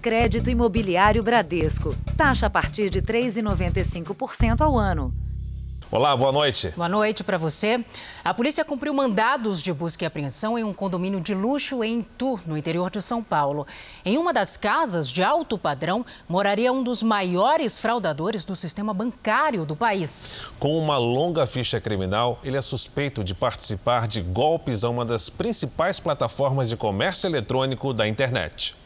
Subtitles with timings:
[0.00, 1.94] Crédito Imobiliário Bradesco.
[2.16, 5.12] Taxa a partir de 3,95% ao ano.
[5.92, 6.72] Olá, boa noite.
[6.76, 7.84] Boa noite para você.
[8.24, 12.40] A polícia cumpriu mandados de busca e apreensão em um condomínio de luxo em Itu,
[12.46, 13.66] no interior de São Paulo.
[14.04, 19.66] Em uma das casas de alto padrão, moraria um dos maiores fraudadores do sistema bancário
[19.66, 20.40] do país.
[20.60, 25.28] Com uma longa ficha criminal, ele é suspeito de participar de golpes a uma das
[25.28, 28.79] principais plataformas de comércio eletrônico da internet.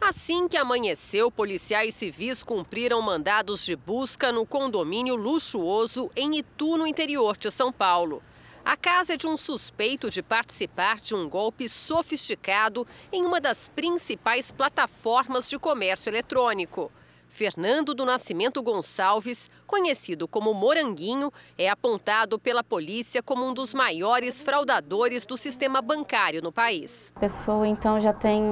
[0.00, 6.86] Assim que amanheceu, policiais civis cumpriram mandados de busca no condomínio luxuoso em Itu, no
[6.86, 8.22] interior de São Paulo.
[8.64, 13.66] A casa é de um suspeito de participar de um golpe sofisticado em uma das
[13.66, 16.92] principais plataformas de comércio eletrônico.
[17.28, 24.42] Fernando do Nascimento Gonçalves, conhecido como Moranguinho, é apontado pela polícia como um dos maiores
[24.42, 27.12] fraudadores do sistema bancário no país.
[27.16, 28.42] A pessoa então já tem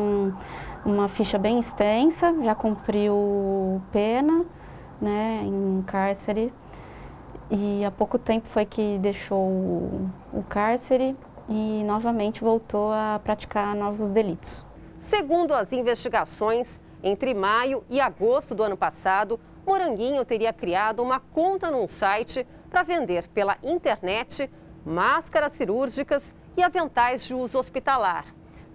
[0.84, 4.44] uma ficha bem extensa, já cumpriu pena
[5.00, 6.52] né, em cárcere
[7.50, 9.48] e há pouco tempo foi que deixou
[10.32, 11.16] o cárcere
[11.48, 14.66] e novamente voltou a praticar novos delitos.
[15.02, 21.70] Segundo as investigações, entre maio e agosto do ano passado, Moranguinho teria criado uma conta
[21.70, 24.50] num site para vender pela internet
[24.84, 26.22] máscaras cirúrgicas
[26.56, 28.26] e aventais de uso hospitalar.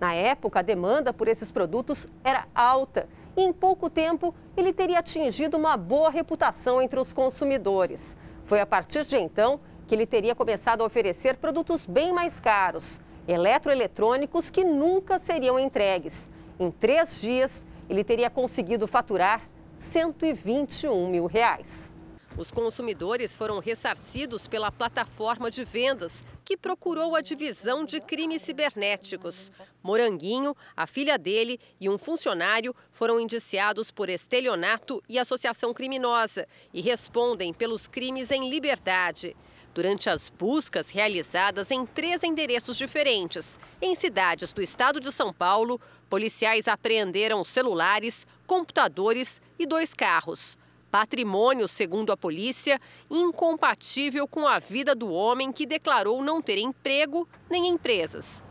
[0.02, 3.08] Na época, a demanda por esses produtos era alta
[3.38, 8.00] e, em pouco tempo, ele teria atingido uma boa reputação entre os consumidores.
[8.46, 13.00] Foi a partir de então que ele teria começado a oferecer produtos bem mais caros,
[13.28, 16.28] eletroeletrônicos que nunca seriam entregues.
[16.60, 19.44] Em três dias, ele teria conseguido faturar
[19.78, 21.91] 121 mil reais.
[22.38, 29.52] Os consumidores foram ressarcidos pela plataforma de vendas, que procurou a divisão de crimes cibernéticos.
[29.84, 36.82] Moranguinho, a filha dele e um funcionário foram indiciados por estelionato e associação criminosa e
[36.82, 39.36] respondem pelos crimes em liberdade.
[39.74, 45.80] Durante as buscas realizadas em três endereços diferentes, em cidades do estado de São Paulo,
[46.10, 50.58] policiais apreenderam celulares, computadores e dois carros.
[50.92, 52.78] Patrimônio, segundo a polícia,
[53.10, 58.44] incompatível com a vida do homem que declarou não ter emprego nem empresas.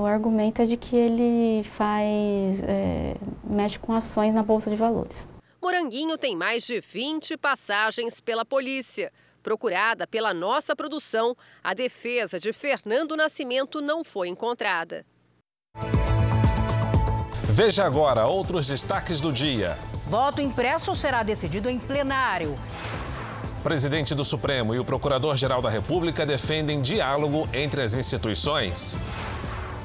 [0.00, 3.14] O argumento é de que ele faz, é,
[3.44, 5.28] mexe com ações na Bolsa de Valores.
[5.60, 9.12] Moranguinho tem mais de 20 passagens pela polícia.
[9.42, 15.04] Procurada pela nossa produção, a defesa de Fernando Nascimento não foi encontrada.
[17.44, 19.78] Veja agora outros destaques do dia.
[20.12, 22.54] Voto impresso será decidido em plenário.
[23.62, 28.98] Presidente do Supremo e o Procurador-Geral da República defendem diálogo entre as instituições.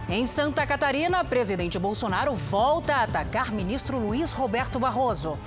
[0.09, 5.39] Em Santa Catarina, presidente Bolsonaro volta a atacar ministro Luiz Roberto Barroso.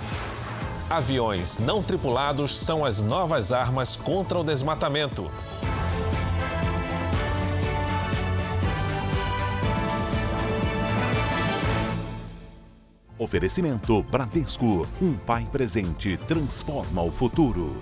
[0.88, 5.30] Aviões não tripulados são as novas armas contra o desmatamento.
[13.20, 14.88] Oferecimento Bradesco.
[14.98, 17.78] Um pai presente transforma o futuro.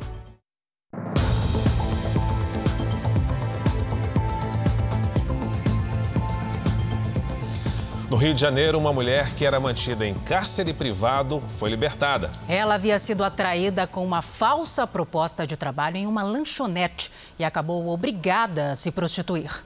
[8.10, 12.32] No Rio de Janeiro, uma mulher que era mantida em cárcere privado foi libertada.
[12.48, 17.86] Ela havia sido atraída com uma falsa proposta de trabalho em uma lanchonete e acabou
[17.86, 19.64] obrigada a se prostituir.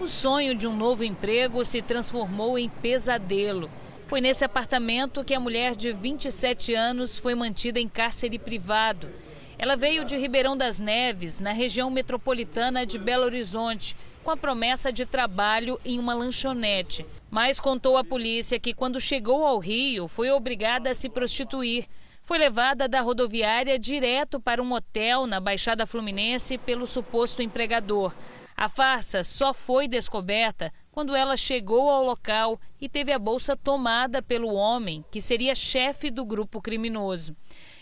[0.00, 3.68] O sonho de um novo emprego se transformou em pesadelo.
[4.12, 9.08] Foi nesse apartamento que a mulher de 27 anos foi mantida em cárcere privado.
[9.56, 14.92] Ela veio de Ribeirão das Neves, na região metropolitana de Belo Horizonte, com a promessa
[14.92, 17.06] de trabalho em uma lanchonete.
[17.30, 21.86] Mas contou à polícia que, quando chegou ao Rio, foi obrigada a se prostituir.
[22.22, 28.12] Foi levada da rodoviária direto para um hotel na Baixada Fluminense pelo suposto empregador.
[28.54, 34.22] A farsa só foi descoberta quando ela chegou ao local e teve a bolsa tomada
[34.22, 37.34] pelo homem, que seria chefe do grupo criminoso.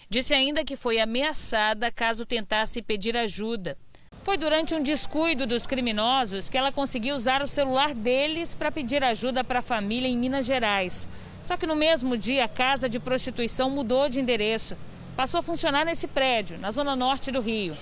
[0.09, 3.77] Disse ainda que foi ameaçada caso tentasse pedir ajuda.
[4.23, 9.03] Foi durante um descuido dos criminosos que ela conseguiu usar o celular deles para pedir
[9.03, 11.09] ajuda para a família em Minas Gerais.
[11.43, 14.77] Só que no mesmo dia a casa de prostituição mudou de endereço.
[15.17, 17.77] Passou a funcionar nesse prédio, na zona norte do Rio.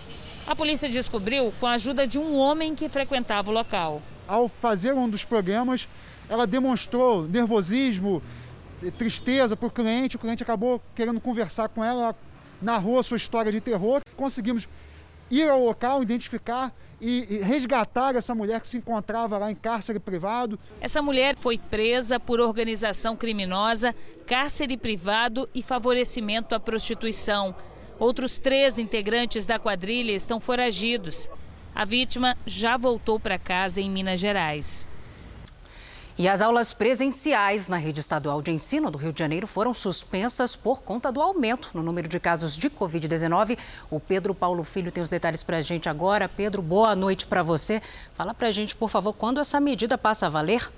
[0.47, 4.93] A polícia descobriu com a ajuda de um homem que frequentava o local ao fazer
[4.93, 5.89] um dos programas,
[6.29, 8.23] ela demonstrou nervosismo,
[8.99, 10.17] tristeza para o cliente.
[10.17, 12.15] O cliente acabou querendo conversar com ela,
[12.61, 14.03] narrou a sua história de terror.
[14.15, 14.69] Conseguimos
[15.31, 20.59] ir ao local, identificar e, resgatar essa mulher que se encontrava lá em cárcere privado.
[20.81, 23.95] Essa mulher foi presa por organização criminosa,
[24.27, 27.55] cárcere privado e favorecimento à prostituição.
[27.99, 31.31] Outros três integrantes da quadrilha estão foragidos.
[31.79, 34.85] A vítima já voltou para casa em Minas Gerais.
[36.19, 40.57] E as aulas presenciais na rede estadual de ensino do Rio de Janeiro foram suspensas
[40.57, 43.57] por conta do aumento no número de casos de Covid-19.
[43.89, 46.29] O Pedro Paulo Filho tem os detalhes para a gente agora.
[46.29, 47.81] Pedro, boa noite para você.
[48.13, 50.69] Fala para a gente, por favor, quando essa medida passa a valer?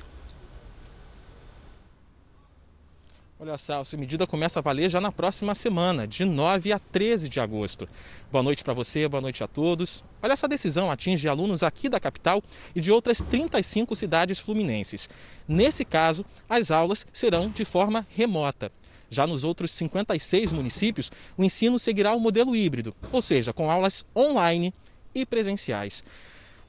[3.43, 7.27] Olha só, essa medida começa a valer já na próxima semana, de 9 a 13
[7.27, 7.89] de agosto.
[8.31, 10.05] Boa noite para você, boa noite a todos.
[10.23, 12.43] Olha, essa decisão atinge alunos aqui da capital
[12.77, 15.09] e de outras 35 cidades fluminenses.
[15.49, 18.71] Nesse caso, as aulas serão de forma remota.
[19.09, 24.05] Já nos outros 56 municípios, o ensino seguirá o modelo híbrido, ou seja, com aulas
[24.15, 24.75] online
[25.15, 26.05] e presenciais.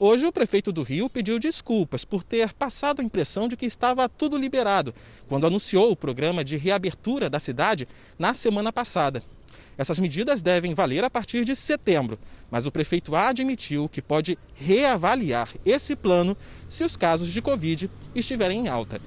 [0.04, 4.10] Hoje, o prefeito do Rio pediu desculpas por ter passado a impressão de que estava
[4.10, 4.96] tudo liberado,
[5.30, 7.88] quando anunciou o programa de reabertura da cidade
[8.18, 9.22] na semana passada.
[9.78, 12.18] Essas medidas devem valer a partir de setembro,
[12.50, 16.36] mas o prefeito admitiu que pode reavaliar esse plano
[16.68, 19.00] se os casos de Covid estiverem em alta.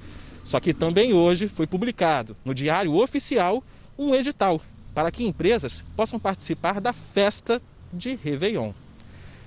[0.45, 3.61] Só que também hoje foi publicado no Diário Oficial
[3.99, 4.61] um edital
[4.93, 7.61] para que empresas possam participar da festa
[7.91, 8.71] de Réveillon.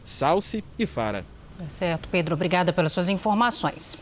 [0.05, 1.38] Salce e Fara.
[1.65, 2.35] É certo, Pedro.
[2.35, 3.99] Obrigada pelas suas informações.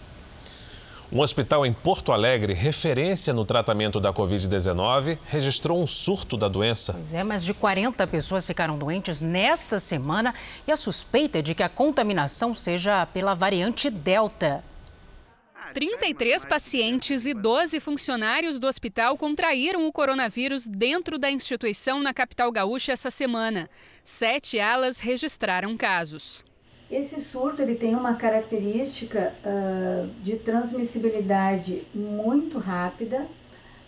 [1.11, 6.94] Um hospital em Porto Alegre, referência no tratamento da Covid-19, registrou um surto da doença.
[6.94, 10.35] Pois é, mais de 40 pessoas ficaram doentes nesta semana
[10.67, 14.64] e a suspeita é de que a contaminação seja pela variante Delta.
[15.73, 22.50] 33 pacientes e 12 funcionários do hospital contraíram o coronavírus dentro da instituição na capital
[22.50, 23.70] gaúcha essa semana.
[24.02, 26.44] Sete alas registraram casos.
[26.91, 33.27] Esse surto ele tem uma característica uh, de transmissibilidade muito rápida.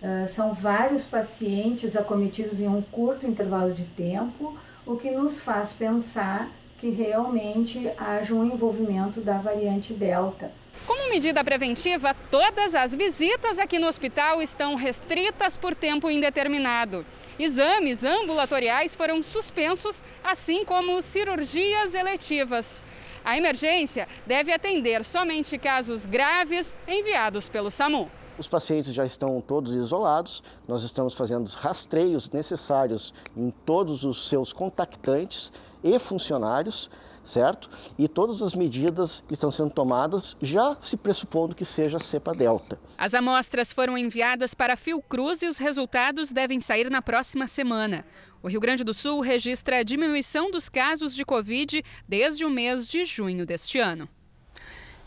[0.03, 5.73] Uh, são vários pacientes acometidos em um curto intervalo de tempo, o que nos faz
[5.73, 10.51] pensar que realmente haja um envolvimento da variante Delta.
[10.87, 17.05] Como medida preventiva, todas as visitas aqui no hospital estão restritas por tempo indeterminado.
[17.39, 22.83] Exames ambulatoriais foram suspensos, assim como cirurgias eletivas.
[23.25, 28.09] A emergência deve atender somente casos graves enviados pelo SAMU.
[28.37, 34.29] Os pacientes já estão todos isolados, nós estamos fazendo os rastreios necessários em todos os
[34.29, 35.53] seus contactantes
[35.83, 36.91] e funcionários
[37.29, 37.71] certo?
[37.99, 42.79] E todas as medidas estão sendo tomadas já se pressupondo que seja cepa delta.
[42.97, 48.05] As amostras foram enviadas para a Fiocruz e os resultados devem sair na próxima semana.
[48.43, 52.89] O Rio Grande do Sul registra a diminuição dos casos de Covid desde o mês
[52.89, 54.09] de junho deste ano.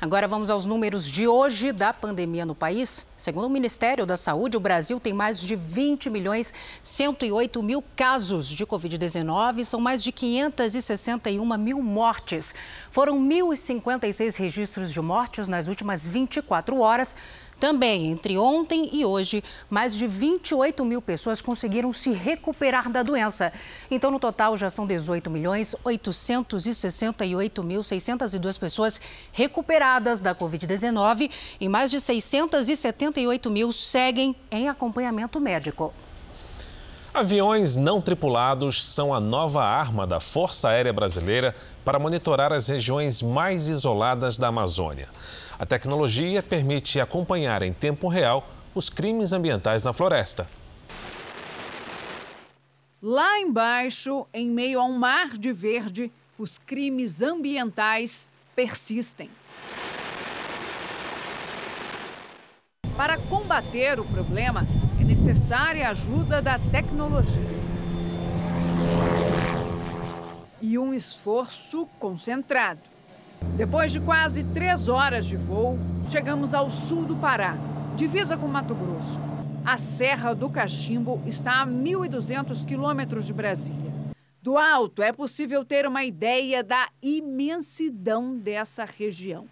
[0.02, 3.06] Agora vamos aos números de hoje da pandemia no país.
[3.16, 6.52] Segundo o Ministério da Saúde, o Brasil tem mais de 20 milhões
[6.82, 12.56] 108 mil casos de Covid-19 são mais de 561 mil mortes.
[12.90, 17.16] Foram 1.056 registros de mortes nas últimas 24 horas.
[17.62, 23.54] Também, entre ontem e hoje, mais de 28 mil pessoas conseguiram se recuperar da doença.
[23.92, 29.00] Então, no total, já são 18 milhões 868 mil 602 pessoas
[29.32, 31.30] recuperadas da Covid-19
[31.60, 35.94] e mais de 678 mil seguem em acompanhamento médico.
[37.14, 41.54] Aviões não tripulados são a nova arma da Força Aérea Brasileira
[41.86, 45.10] para monitorar as regiões mais isoladas da Amazônia.
[45.62, 50.50] A tecnologia permite acompanhar em tempo real os crimes ambientais na floresta.
[53.00, 59.30] Lá embaixo, em meio a um mar de verde, os crimes ambientais persistem.
[62.98, 64.66] Para combater o problema,
[65.00, 67.40] é necessária a ajuda da tecnologia.
[70.60, 72.91] E um esforço concentrado.
[73.62, 75.78] Depois de quase três horas de voo,
[76.10, 77.56] chegamos ao sul do Pará,
[77.96, 79.20] divisa com Mato Grosso.
[79.64, 83.94] A Serra do Cachimbo está a 1.200 quilômetros de Brasília.
[84.42, 89.46] Do alto é possível ter uma ideia da imensidão dessa região.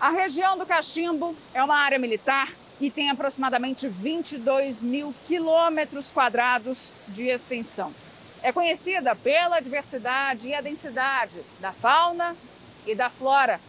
[0.00, 2.48] A região do Cachimbo é uma área militar
[2.80, 7.92] e tem aproximadamente 22 mil quilômetros quadrados de extensão.
[8.40, 12.36] É conhecida pela diversidade e a densidade da fauna
[12.86, 13.60] e da flora.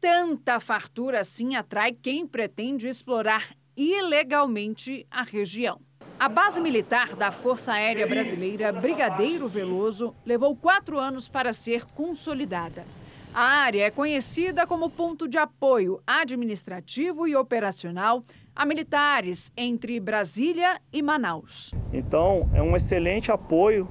[0.00, 5.80] Tanta fartura assim atrai quem pretende explorar ilegalmente a região.
[6.18, 12.84] A base militar da Força Aérea Brasileira Brigadeiro Veloso levou quatro anos para ser consolidada.
[13.32, 18.22] A área é conhecida como ponto de apoio administrativo e operacional
[18.54, 21.72] a militares entre Brasília e Manaus.
[21.92, 23.88] Então, é um excelente apoio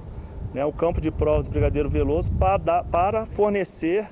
[0.52, 4.08] né, o campo de provas Brigadeiro Veloso para, para fornecer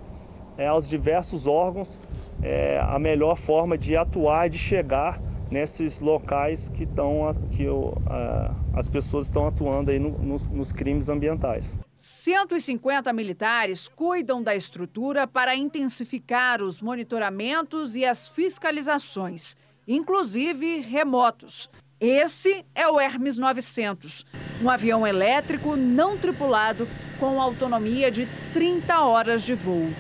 [0.59, 1.99] é, aos diversos órgãos
[2.43, 7.67] é, a melhor forma de atuar e de chegar nesses locais que, estão, que
[8.07, 11.79] a, as pessoas estão atuando aí no, nos, nos crimes ambientais.
[11.97, 21.71] 150 militares cuidam da estrutura para intensificar os monitoramentos e as fiscalizações, inclusive remotos.
[22.01, 24.25] Esse é o Hermes 900,
[24.63, 26.87] um avião elétrico não tripulado
[27.19, 29.91] com autonomia de 30 horas de voo.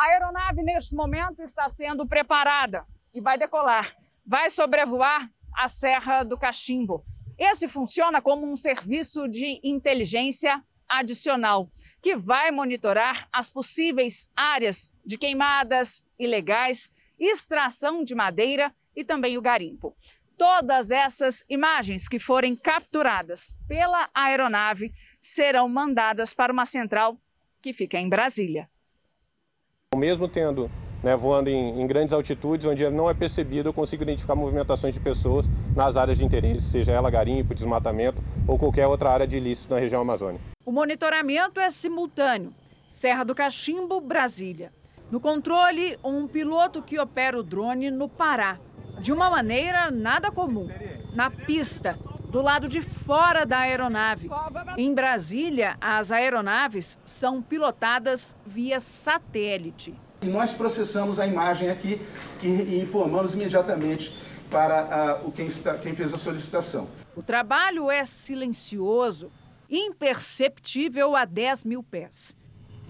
[0.00, 3.94] A aeronave, neste momento, está sendo preparada e vai decolar.
[4.24, 7.04] Vai sobrevoar a Serra do Cachimbo.
[7.38, 15.18] Esse funciona como um serviço de inteligência adicional, que vai monitorar as possíveis áreas de
[15.18, 19.94] queimadas ilegais, extração de madeira e também o garimpo.
[20.38, 27.20] Todas essas imagens que forem capturadas pela aeronave serão mandadas para uma central
[27.60, 28.66] que fica em Brasília.
[29.96, 30.70] Mesmo tendo
[31.02, 35.00] né, voando em, em, grandes altitudes, onde não é percebido, eu consigo identificar movimentações de
[35.00, 39.74] pessoas nas áreas de interesse, seja ela garimpo, desmatamento ou qualquer outra área de ilícito
[39.74, 40.44] na região amazônica.
[40.64, 42.54] O monitoramento é simultâneo.
[42.88, 44.72] Serra do Cachimbo, Brasília.
[45.10, 48.60] No controle, um piloto que opera o drone no Pará
[49.00, 50.68] de uma maneira nada comum,
[51.16, 51.98] na pista,
[52.30, 54.30] do lado de fora da aeronave.
[54.76, 59.94] Em Brasília, as aeronaves são pilotadas via satélite.
[60.22, 62.00] E nós processamos a imagem aqui
[62.40, 64.14] e informamos imediatamente
[64.48, 66.88] para uh, quem, está, quem fez a solicitação.
[67.16, 69.30] O trabalho é silencioso,
[69.68, 72.36] imperceptível a 10 mil pés.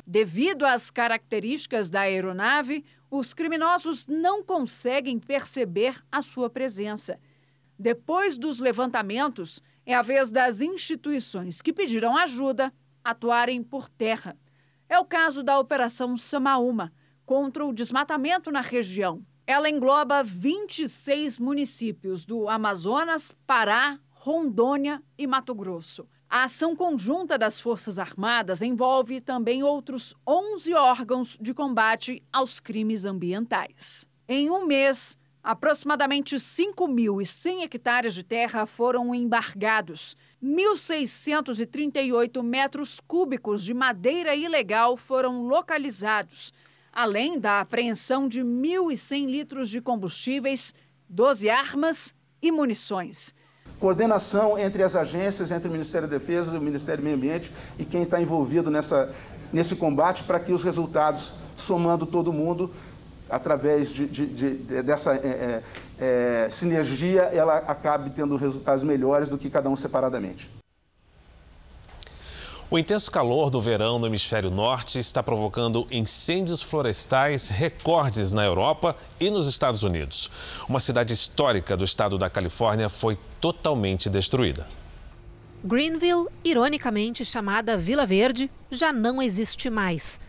[0.07, 7.19] Devido às características da aeronave, os criminosos não conseguem perceber a sua presença.
[7.81, 12.71] Depois dos levantamentos, é a vez das instituições que pediram ajuda
[13.03, 14.37] atuarem por terra.
[14.87, 16.93] É o caso da Operação Samaúma,
[17.25, 19.25] contra o desmatamento na região.
[19.47, 26.07] Ela engloba 26 municípios do Amazonas, Pará, Rondônia e Mato Grosso.
[26.29, 33.07] A ação conjunta das Forças Armadas envolve também outros 11 órgãos de combate aos crimes
[33.07, 34.07] ambientais.
[34.29, 40.17] Em um mês, aproximadamente 5.100 hectares de terra foram embargados.
[40.43, 46.53] 1.638 metros cúbicos de madeira ilegal foram localizados,
[46.93, 50.75] além da apreensão de 1.100 litros de combustíveis,
[51.09, 53.35] 12 armas e munições
[53.81, 57.85] coordenação entre as agências, entre o Ministério da Defesa o Ministério do Meio Ambiente e
[57.85, 59.11] quem está envolvido nessa,
[59.51, 62.71] nesse combate para que os resultados, somando todo mundo,
[63.31, 65.63] através de, de, de, dessa é,
[65.99, 70.51] é, sinergia, ela acabe tendo resultados melhores do que cada um separadamente.
[72.73, 78.97] O intenso calor do verão no hemisfério norte está provocando incêndios florestais recordes na Europa
[79.19, 80.31] e nos Estados Unidos.
[80.69, 84.69] Uma cidade histórica do estado da Califórnia foi totalmente destruída.
[85.65, 90.21] Greenville, ironicamente chamada Vila Verde, já não existe mais.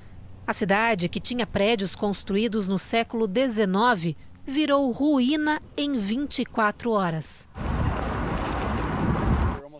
[0.45, 7.47] A cidade, que tinha prédios construídos no século XIX, virou ruína em 24 horas.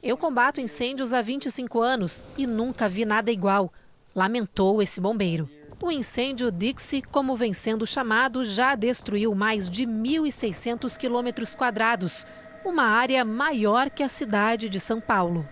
[0.03, 3.71] Eu combato incêndios há 25 anos e nunca vi nada igual,
[4.15, 5.49] lamentou esse bombeiro.
[5.81, 12.25] O incêndio Dixie, como vem sendo chamado, já destruiu mais de 1.600 quilômetros quadrados,
[12.63, 15.47] uma área maior que a cidade de São Paulo.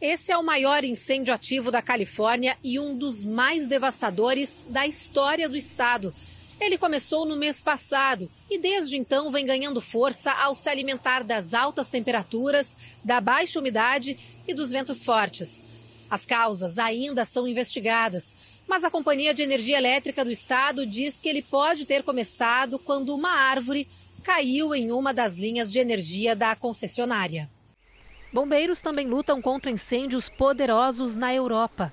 [0.00, 5.48] Esse é o maior incêndio ativo da Califórnia e um dos mais devastadores da história
[5.48, 6.14] do estado.
[6.60, 11.54] Ele começou no mês passado e desde então vem ganhando força ao se alimentar das
[11.54, 15.64] altas temperaturas, da baixa umidade e dos ventos fortes.
[16.10, 18.36] As causas ainda são investigadas,
[18.68, 23.14] mas a Companhia de Energia Elétrica do Estado diz que ele pode ter começado quando
[23.14, 23.88] uma árvore
[24.22, 27.50] caiu em uma das linhas de energia da concessionária.
[28.36, 31.90] Bombeiros também lutam contra incêndios poderosos na Europa.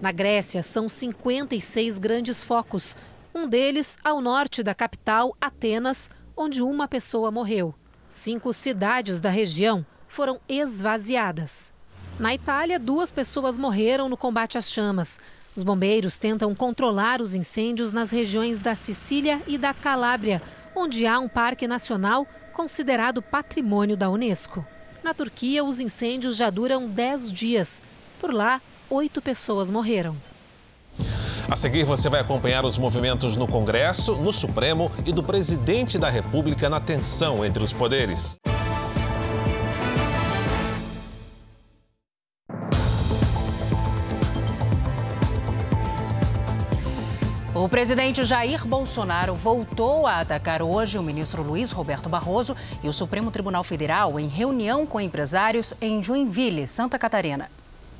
[0.00, 2.96] Na Grécia, são 56 grandes focos,
[3.32, 7.72] um deles ao norte da capital, Atenas, onde uma pessoa morreu.
[8.08, 11.72] Cinco cidades da região foram esvaziadas.
[12.18, 15.20] Na Itália, duas pessoas morreram no combate às chamas.
[15.54, 20.42] Os bombeiros tentam controlar os incêndios nas regiões da Sicília e da Calábria,
[20.74, 24.66] onde há um parque nacional considerado patrimônio da Unesco.
[25.04, 27.82] Na Turquia, os incêndios já duram 10 dias.
[28.18, 28.58] Por lá,
[28.88, 30.16] oito pessoas morreram.
[31.46, 36.08] A seguir, você vai acompanhar os movimentos no Congresso, no Supremo e do presidente da
[36.08, 38.38] República na tensão entre os poderes.
[47.64, 52.92] O presidente Jair Bolsonaro voltou a atacar hoje o ministro Luiz Roberto Barroso e o
[52.92, 57.50] Supremo Tribunal Federal em reunião com empresários em Joinville, Santa Catarina.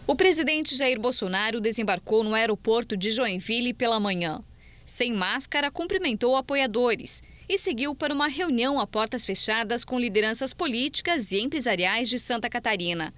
[0.06, 4.42] O presidente Jair Bolsonaro desembarcou no aeroporto de Joinville pela manhã.
[4.85, 11.33] Sem máscara, cumprimentou apoiadores e seguiu para uma reunião a portas fechadas com lideranças políticas
[11.33, 13.14] e empresariais de Santa Catarina.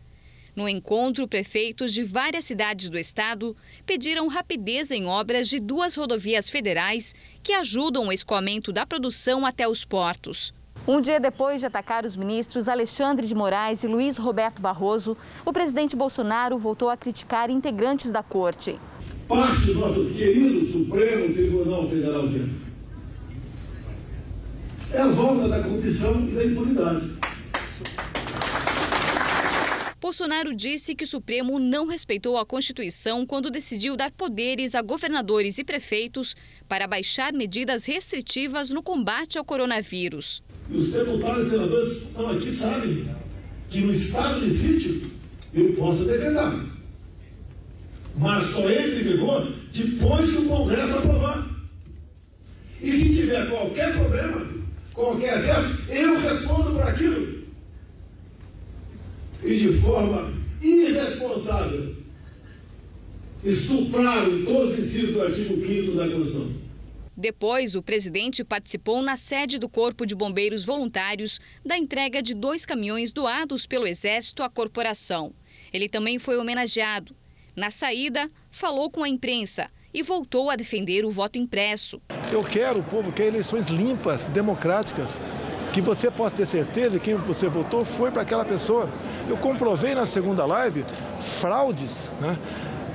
[0.57, 6.49] No encontro, prefeitos de várias cidades do estado pediram rapidez em obras de duas rodovias
[6.49, 10.55] federais que ajudam o escoamento da produção até os portos.
[10.89, 15.53] Um dia depois de atacar os ministros Alexandre de Moraes e Luiz Roberto Barroso, o
[15.53, 18.81] presidente Bolsonaro voltou a criticar integrantes da corte.
[19.29, 22.67] Parte do nosso querido Supremo Tribunal Federal de
[24.93, 27.11] é a volta da corrupção e da impunidade.
[29.99, 35.57] Bolsonaro disse que o Supremo não respeitou a Constituição quando decidiu dar poderes a governadores
[35.57, 36.37] e prefeitos
[36.69, 40.43] para baixar medidas restritivas no combate ao coronavírus.
[40.71, 43.09] E os deputados e senadores que estão aqui sabem
[43.71, 45.11] que no estado de sítio
[45.55, 46.53] eu posso decretar.
[48.19, 51.49] Mas só entra em vigor depois que o Congresso aprovar.
[52.83, 54.47] E se tiver qualquer problema,
[54.93, 57.36] qualquer excesso, eu respondo por aquilo
[59.43, 61.95] e de forma irresponsável
[63.45, 66.67] estupraram todos os incisos do artigo 5 da Constituição.
[67.17, 72.67] Depois, o presidente participou na sede do Corpo de Bombeiros Voluntários da entrega de dois
[72.67, 75.33] caminhões doados pelo Exército à corporação.
[75.73, 77.17] Ele também foi homenageado.
[77.55, 82.03] Na saída, falou com a imprensa e voltou a defender o voto impresso.
[82.31, 85.19] Eu quero, o povo quer eleições limpas, democráticas
[85.77, 88.89] que você possa ter certeza que quem você votou foi para aquela pessoa.
[89.29, 90.87] Eu comprovei na segunda live
[91.21, 92.35] fraudes, né?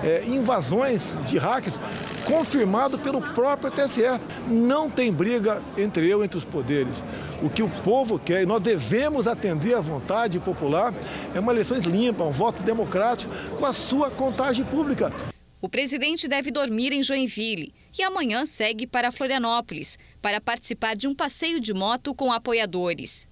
[0.03, 1.79] é, invasões de hackers,
[2.25, 4.01] confirmado pelo próprio TSE.
[4.47, 6.95] Não tem briga entre eu, entre os poderes.
[7.43, 10.91] O que o povo quer, e nós devemos atender à vontade popular,
[11.35, 15.13] é uma eleição limpa, um voto democrático, com a sua contagem pública.
[15.61, 21.13] O presidente deve dormir em Joinville e amanhã segue para Florianópolis para participar de um
[21.13, 23.29] passeio de moto com apoiadores.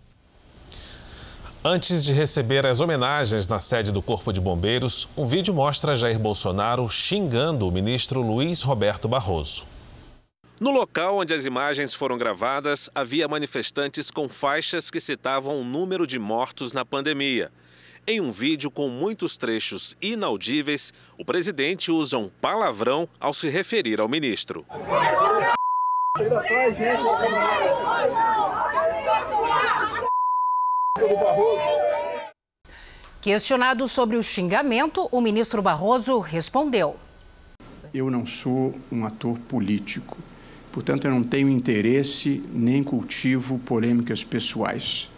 [1.66, 6.20] Antes de receber as homenagens na sede do Corpo de Bombeiros, um vídeo mostra Jair
[6.20, 9.66] Bolsonaro xingando o ministro Luiz Roberto Barroso.
[10.60, 16.06] No local onde as imagens foram gravadas, havia manifestantes com faixas que citavam o número
[16.06, 17.52] de mortos na pandemia.
[18.12, 24.02] Em um vídeo com muitos trechos inaudíveis, o presidente usa um palavrão ao se referir
[24.02, 24.66] ao ministro.
[33.22, 36.96] Questionado sobre o xingamento, o ministro Barroso respondeu:
[37.94, 40.18] Eu não sou um ator político,
[40.72, 45.12] portanto, eu não tenho interesse nem cultivo polêmicas pessoais.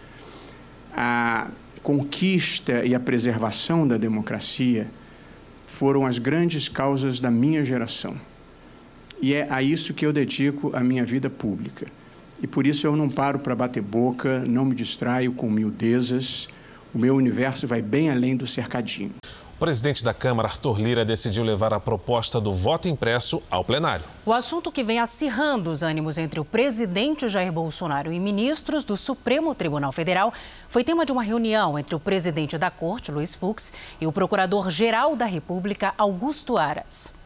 [0.93, 1.49] A
[1.81, 4.87] conquista e a preservação da democracia
[5.65, 8.15] foram as grandes causas da minha geração.
[9.21, 11.87] E é a isso que eu dedico a minha vida pública.
[12.41, 16.47] E por isso eu não paro para bater boca, não me distraio com miudezas.
[16.93, 19.20] O meu universo vai bem além do cercadinho.
[19.61, 24.03] Presidente da Câmara, Arthur Lira, decidiu levar a proposta do voto impresso ao plenário.
[24.25, 28.97] O assunto que vem acirrando os ânimos entre o presidente Jair Bolsonaro e ministros do
[28.97, 30.33] Supremo Tribunal Federal
[30.67, 33.71] foi tema de uma reunião entre o presidente da Corte, Luiz Fux,
[34.01, 37.20] e o procurador-geral da República, Augusto Aras.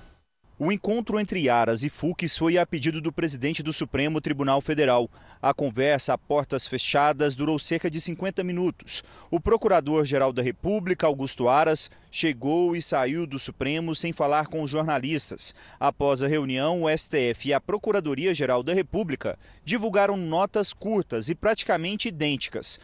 [0.57, 5.11] O encontro entre Aras e Fux foi a pedido do presidente do Supremo Tribunal Federal.
[5.41, 9.03] A conversa a portas fechadas durou cerca de 50 minutos.
[9.29, 14.71] O procurador-geral da República, Augusto Aras, chegou e saiu do Supremo sem falar com os
[14.71, 15.53] jornalistas.
[15.77, 22.07] Após a reunião, o STF e a Procuradoria-Geral da República divulgaram notas curtas e praticamente
[22.07, 22.79] idênticas.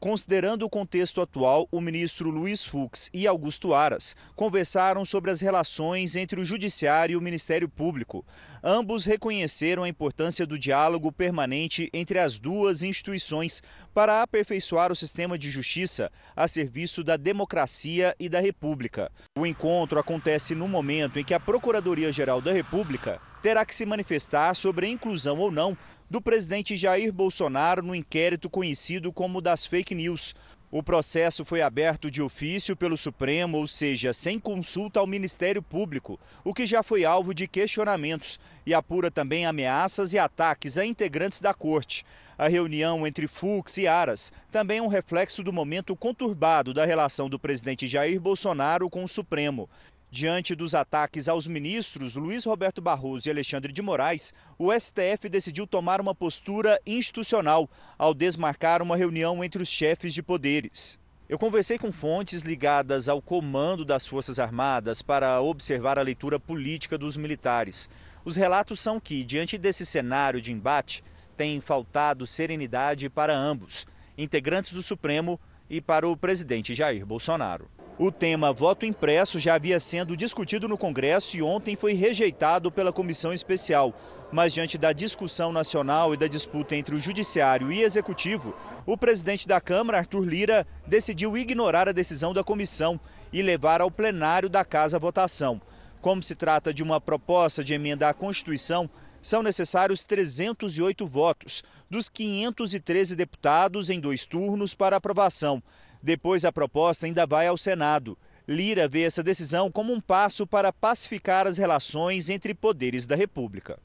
[0.00, 6.16] Considerando o contexto atual, o ministro Luiz Fux e Augusto Aras conversaram sobre as relações
[6.16, 8.24] entre o Judiciário e o Ministério Público.
[8.64, 15.36] Ambos reconheceram a importância do diálogo permanente entre as duas instituições para aperfeiçoar o sistema
[15.36, 19.12] de justiça a serviço da democracia e da República.
[19.38, 24.54] O encontro acontece no momento em que a Procuradoria-Geral da República terá que se manifestar
[24.54, 25.76] sobre a inclusão ou não
[26.10, 30.34] do presidente Jair Bolsonaro no inquérito conhecido como das fake news.
[30.68, 36.18] O processo foi aberto de ofício pelo Supremo, ou seja, sem consulta ao Ministério Público,
[36.44, 41.40] o que já foi alvo de questionamentos e apura também ameaças e ataques a integrantes
[41.40, 42.04] da corte.
[42.36, 47.28] A reunião entre Fux e Aras também é um reflexo do momento conturbado da relação
[47.28, 49.68] do presidente Jair Bolsonaro com o Supremo.
[50.12, 55.68] Diante dos ataques aos ministros Luiz Roberto Barroso e Alexandre de Moraes, o STF decidiu
[55.68, 60.98] tomar uma postura institucional ao desmarcar uma reunião entre os chefes de poderes.
[61.28, 66.98] Eu conversei com fontes ligadas ao comando das Forças Armadas para observar a leitura política
[66.98, 67.88] dos militares.
[68.24, 71.04] Os relatos são que, diante desse cenário de embate,
[71.36, 73.86] tem faltado serenidade para ambos,
[74.18, 75.38] integrantes do Supremo
[75.70, 77.70] e para o presidente Jair Bolsonaro.
[78.02, 82.94] O tema voto impresso já havia sendo discutido no Congresso e ontem foi rejeitado pela
[82.94, 83.92] comissão especial.
[84.32, 89.46] Mas, diante da discussão nacional e da disputa entre o Judiciário e Executivo, o presidente
[89.46, 92.98] da Câmara, Arthur Lira, decidiu ignorar a decisão da comissão
[93.30, 95.60] e levar ao plenário da Casa a votação.
[96.00, 98.88] Como se trata de uma proposta de emenda à Constituição,
[99.20, 105.62] são necessários 308 votos, dos 513 deputados em dois turnos para aprovação.
[106.02, 108.16] Depois, a proposta ainda vai ao Senado.
[108.48, 113.78] Lira vê essa decisão como um passo para pacificar as relações entre poderes da República.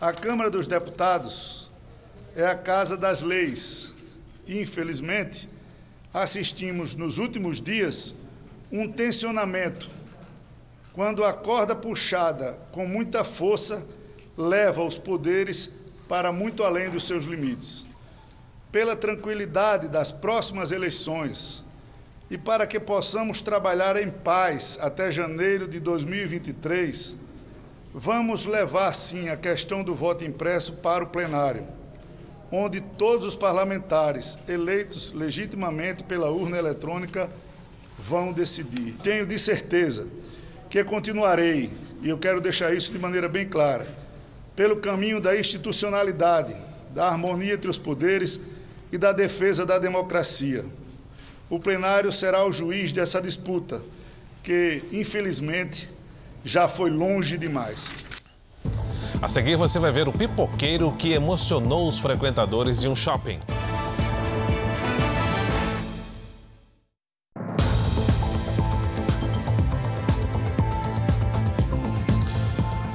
[0.00, 1.70] A Câmara dos Deputados
[2.34, 3.94] é a casa das leis.
[4.46, 5.48] Infelizmente,
[6.12, 8.14] assistimos nos últimos dias
[8.70, 9.88] um tensionamento
[10.92, 13.86] quando a corda puxada com muita força
[14.36, 15.70] leva os poderes
[16.08, 17.89] para muito além dos seus limites
[18.72, 21.64] pela tranquilidade das próximas eleições
[22.30, 27.16] e para que possamos trabalhar em paz até janeiro de 2023,
[27.92, 31.66] vamos levar sim a questão do voto impresso para o plenário,
[32.52, 37.28] onde todos os parlamentares eleitos legitimamente pela urna eletrônica
[37.98, 38.94] vão decidir.
[39.02, 40.06] Tenho de certeza
[40.68, 43.86] que continuarei, e eu quero deixar isso de maneira bem clara,
[44.54, 46.56] pelo caminho da institucionalidade,
[46.94, 48.40] da harmonia entre os poderes
[48.92, 50.64] e da defesa da democracia.
[51.48, 53.82] O plenário será o juiz dessa disputa,
[54.42, 55.88] que, infelizmente,
[56.44, 57.90] já foi longe demais.
[59.20, 63.38] A seguir, você vai ver o pipoqueiro que emocionou os frequentadores de um shopping.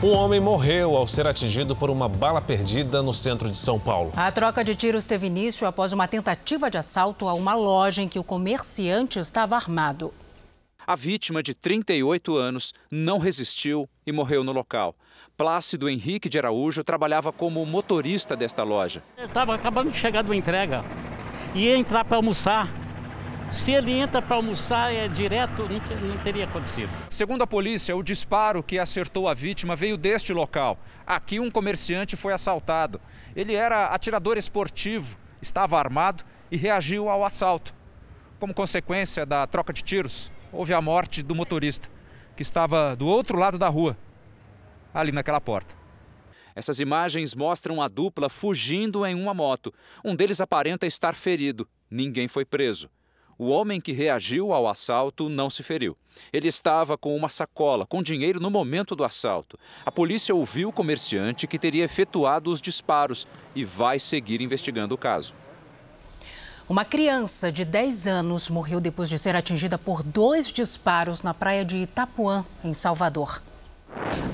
[0.06, 4.14] Um homem morreu ao ser atingido por uma bala perdida no centro de São Paulo.
[4.16, 8.08] A troca de tiros teve início após uma tentativa de assalto a uma loja em
[8.08, 10.14] que o comerciante estava armado.
[10.86, 14.96] A vítima, de 38 anos, não resistiu e morreu no local.
[15.36, 19.02] Plácido Henrique de Araújo trabalhava como motorista desta loja.
[19.18, 20.86] Eu estava acabando de chegar de uma entrega.
[21.56, 22.85] Ia entrar para almoçar.
[23.56, 26.90] Se ele entra para almoçar é direto, não, não teria acontecido.
[27.10, 30.78] Segundo a polícia, o disparo que acertou a vítima veio deste local.
[31.08, 33.00] Aqui um comerciante foi assaltado.
[33.34, 37.74] Ele era atirador esportivo, estava armado e reagiu ao assalto.
[38.42, 41.90] Como consequência da troca de tiros, houve a morte do motorista,
[42.36, 43.98] que estava do outro lado da rua,
[44.94, 45.74] ali naquela porta.
[46.54, 49.74] Essas imagens mostram a dupla fugindo em uma moto.
[50.04, 51.68] Um deles aparenta estar ferido.
[51.90, 52.90] Ninguém foi preso.
[53.38, 55.98] O homem que reagiu ao assalto não se feriu.
[56.32, 59.60] Ele estava com uma sacola com dinheiro no momento do assalto.
[59.86, 64.98] A polícia ouviu o comerciante que teria efetuado os disparos e vai seguir investigando o
[64.98, 65.34] caso.
[66.68, 71.64] Uma criança de 10 anos morreu depois de ser atingida por dois disparos na praia
[71.64, 73.42] de Itapuã, em Salvador.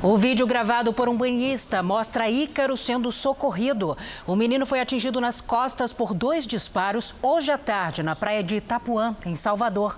[0.03, 3.95] O vídeo gravado por um banhista mostra Ícaro sendo socorrido.
[4.25, 8.55] O menino foi atingido nas costas por dois disparos hoje à tarde na praia de
[8.55, 9.97] Itapuã, em Salvador.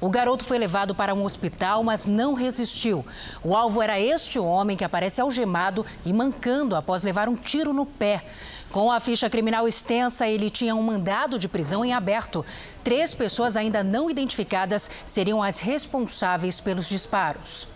[0.00, 3.06] O garoto foi levado para um hospital, mas não resistiu.
[3.44, 7.86] O alvo era este homem que aparece algemado e mancando após levar um tiro no
[7.86, 8.24] pé.
[8.72, 12.44] Com a ficha criminal extensa, ele tinha um mandado de prisão em aberto.
[12.82, 17.68] Três pessoas ainda não identificadas seriam as responsáveis pelos disparos.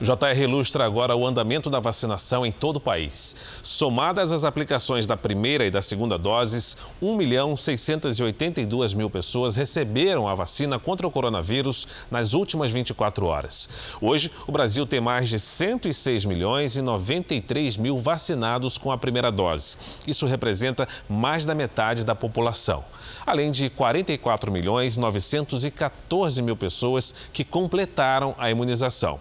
[0.00, 3.36] O JR ilustra agora o andamento da vacinação em todo o país.
[3.62, 10.26] Somadas as aplicações da primeira e da segunda doses, 1 milhão 682 mil pessoas receberam
[10.26, 13.68] a vacina contra o coronavírus nas últimas 24 horas.
[14.00, 19.30] Hoje, o Brasil tem mais de 106 milhões e 93 mil vacinados com a primeira
[19.30, 19.76] dose.
[20.06, 22.82] Isso representa mais da metade da população.
[23.26, 29.20] Além de 44 milhões 914 mil pessoas que completaram a imunização.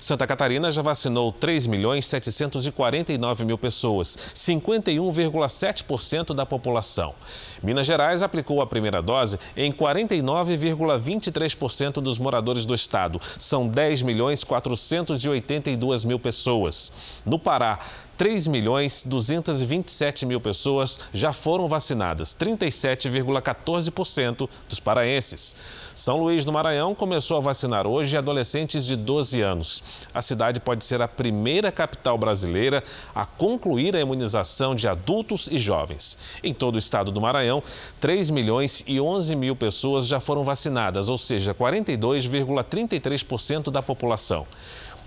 [0.00, 7.14] Santa Catarina já vacinou 3 milhões 749 mil pessoas, 51,7% da população.
[7.62, 13.20] Minas Gerais aplicou a primeira dose em 49,23% dos moradores do estado.
[13.38, 16.92] São 10 milhões 482 mil pessoas.
[17.26, 17.78] No Pará,
[18.18, 25.54] 3 milhões 227 mil pessoas já foram vacinadas, 37,14% dos paraenses.
[25.94, 29.84] São Luís do Maranhão começou a vacinar hoje adolescentes de 12 anos.
[30.12, 32.82] A cidade pode ser a primeira capital brasileira
[33.14, 36.18] a concluir a imunização de adultos e jovens.
[36.42, 37.62] Em todo o estado do Maranhão,
[38.00, 44.44] 3 milhões e 11 mil pessoas já foram vacinadas, ou seja, 42,33% da população.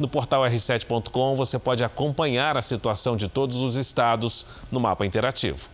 [0.01, 5.69] No portal r7.com você pode acompanhar a situação de todos os estados no mapa interativo.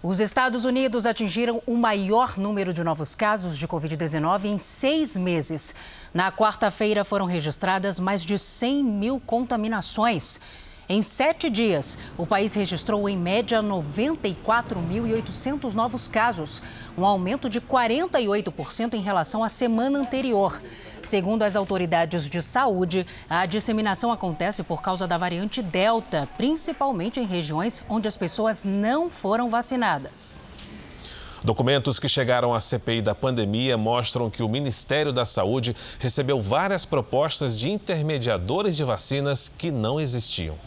[0.00, 5.74] Os Estados Unidos atingiram o maior número de novos casos de Covid-19 em seis meses.
[6.12, 10.38] Na quarta-feira foram registradas mais de 100 mil contaminações.
[10.86, 16.60] Em sete dias, o país registrou em média 94.800 novos casos,
[16.96, 20.60] um aumento de 48% em relação à semana anterior.
[21.00, 27.24] Segundo as autoridades de saúde, a disseminação acontece por causa da variante Delta, principalmente em
[27.24, 30.36] regiões onde as pessoas não foram vacinadas.
[31.42, 36.84] Documentos que chegaram à CPI da pandemia mostram que o Ministério da Saúde recebeu várias
[36.84, 40.58] propostas de intermediadores de vacinas que não existiam.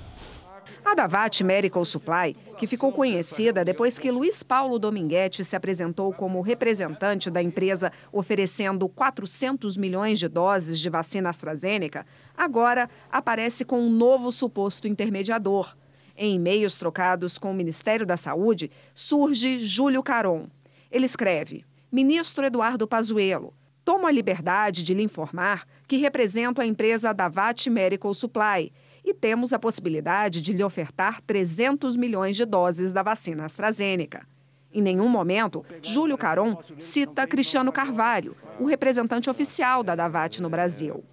[0.89, 6.39] A Davat Medical Supply, que ficou conhecida depois que Luiz Paulo Dominguete se apresentou como
[6.39, 12.05] representante da empresa oferecendo 400 milhões de doses de vacina AstraZeneca,
[12.37, 15.75] agora aparece com um novo suposto intermediador.
[16.15, 20.47] Em e-mails trocados com o Ministério da Saúde, surge Júlio Caron.
[20.89, 27.13] Ele escreve: Ministro Eduardo Pazuello, tomo a liberdade de lhe informar que represento a empresa
[27.13, 28.71] Davat Medical Supply
[29.07, 34.27] e temos a possibilidade de lhe ofertar 300 milhões de doses da vacina AstraZeneca.
[34.73, 41.05] Em nenhum momento, Júlio Caron cita Cristiano Carvalho, o representante oficial da Davat no Brasil.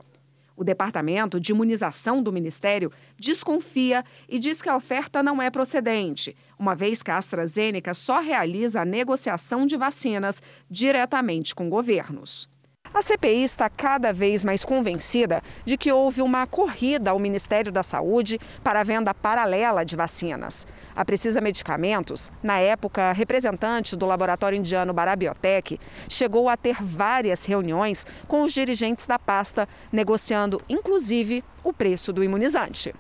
[0.57, 6.37] O Departamento de Imunização do Ministério desconfia e diz que a oferta não é procedente,
[6.59, 12.49] uma vez que a AstraZeneca só realiza a negociação de vacinas diretamente com governos.
[12.95, 17.83] A CPI está cada vez mais convencida de que houve uma corrida ao Ministério da
[17.83, 20.65] Saúde para a venda paralela de vacinas.
[20.95, 28.07] A Precisa Medicamentos, na época representante do laboratório indiano Barabiotec, chegou a ter várias reuniões
[28.29, 32.95] com os dirigentes da pasta, negociando inclusive o preço do imunizante.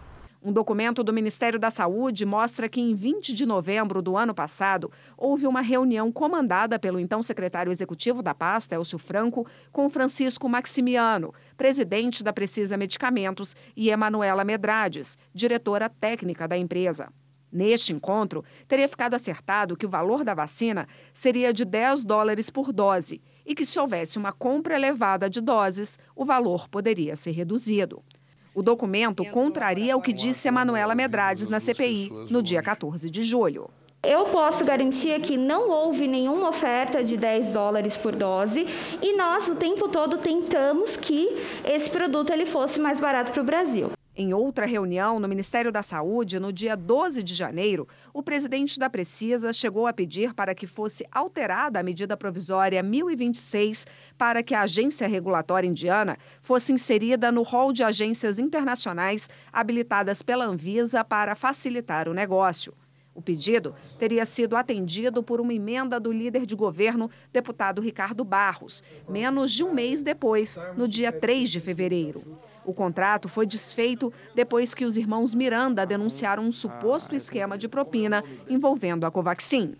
[0.46, 4.92] Um documento do Ministério da Saúde mostra que em 20 de novembro do ano passado,
[5.16, 11.32] houve uma reunião comandada pelo então secretário executivo da pasta, Elcio Franco, com Francisco Maximiano,
[11.56, 17.08] presidente da Precisa Medicamentos, e Emanuela Medrades, diretora técnica da empresa.
[17.50, 22.70] Neste encontro, teria ficado acertado que o valor da vacina seria de 10 dólares por
[22.70, 28.04] dose e que, se houvesse uma compra elevada de doses, o valor poderia ser reduzido.
[28.54, 33.22] O documento contraria o que disse a Manuela Medrades na CPI no dia 14 de
[33.22, 33.70] julho.
[34.04, 38.66] Eu posso garantir que não houve nenhuma oferta de 10 dólares por dose
[39.00, 41.28] e nós o tempo todo tentamos que
[41.64, 43.90] esse produto ele fosse mais barato para o Brasil.
[44.16, 48.88] Em outra reunião no Ministério da Saúde, no dia 12 de janeiro, o presidente da
[48.88, 53.84] Precisa chegou a pedir para que fosse alterada a medida provisória 1026
[54.16, 60.46] para que a agência regulatória indiana fosse inserida no rol de agências internacionais habilitadas pela
[60.46, 62.72] Anvisa para facilitar o negócio.
[63.16, 68.80] O pedido teria sido atendido por uma emenda do líder de governo, deputado Ricardo Barros,
[69.08, 72.22] menos de um mês depois, no dia 3 de fevereiro.
[72.64, 78.24] O contrato foi desfeito depois que os irmãos Miranda denunciaram um suposto esquema de propina
[78.48, 79.74] envolvendo a Covaxin.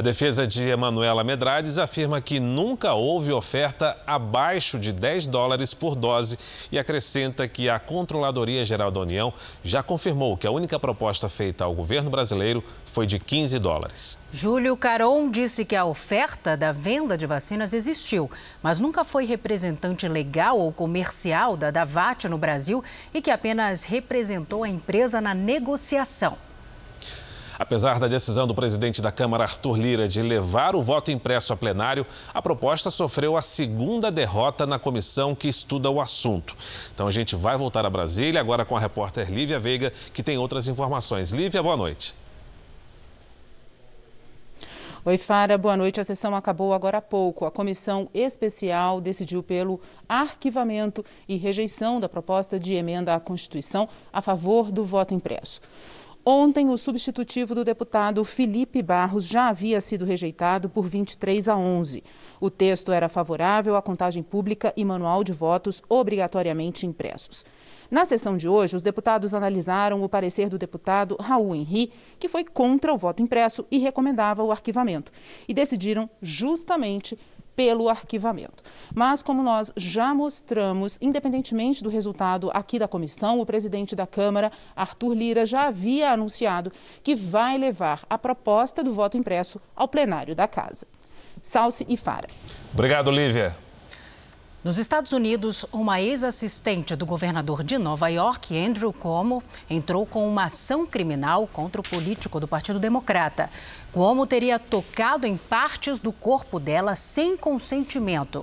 [0.00, 5.94] A defesa de Emanuela Medrades afirma que nunca houve oferta abaixo de 10 dólares por
[5.94, 6.38] dose
[6.72, 9.30] e acrescenta que a Controladoria Geral da União
[9.62, 14.16] já confirmou que a única proposta feita ao governo brasileiro foi de 15 dólares.
[14.32, 18.30] Júlio Caron disse que a oferta da venda de vacinas existiu,
[18.62, 22.82] mas nunca foi representante legal ou comercial da Davat no Brasil
[23.12, 26.38] e que apenas representou a empresa na negociação.
[27.60, 31.56] Apesar da decisão do presidente da Câmara, Arthur Lira, de levar o voto impresso a
[31.56, 36.56] plenário, a proposta sofreu a segunda derrota na comissão que estuda o assunto.
[36.94, 40.38] Então a gente vai voltar a Brasília agora com a repórter Lívia Veiga, que tem
[40.38, 41.32] outras informações.
[41.32, 42.14] Lívia, boa noite.
[45.04, 46.00] Oi, Fara, boa noite.
[46.00, 47.44] A sessão acabou agora há pouco.
[47.44, 54.22] A comissão especial decidiu pelo arquivamento e rejeição da proposta de emenda à Constituição a
[54.22, 55.60] favor do voto impresso.
[56.24, 62.04] Ontem, o substitutivo do deputado Felipe Barros já havia sido rejeitado por 23 a 11.
[62.38, 67.44] O texto era favorável à contagem pública e manual de votos obrigatoriamente impressos.
[67.90, 72.44] Na sessão de hoje, os deputados analisaram o parecer do deputado Raul Henri, que foi
[72.44, 75.10] contra o voto impresso e recomendava o arquivamento,
[75.48, 77.18] e decidiram justamente
[77.60, 78.62] pelo arquivamento.
[78.94, 84.50] Mas, como nós já mostramos, independentemente do resultado aqui da comissão, o presidente da Câmara,
[84.74, 90.34] Arthur Lira, já havia anunciado que vai levar a proposta do voto impresso ao plenário
[90.34, 90.86] da Casa.
[91.42, 92.28] Salce e Fara.
[92.72, 93.54] Obrigado, Lívia.
[94.62, 100.44] Nos Estados Unidos, uma ex-assistente do governador de Nova York, Andrew Cuomo, entrou com uma
[100.44, 103.48] ação criminal contra o político do Partido Democrata.
[103.90, 108.42] Cuomo teria tocado em partes do corpo dela sem consentimento.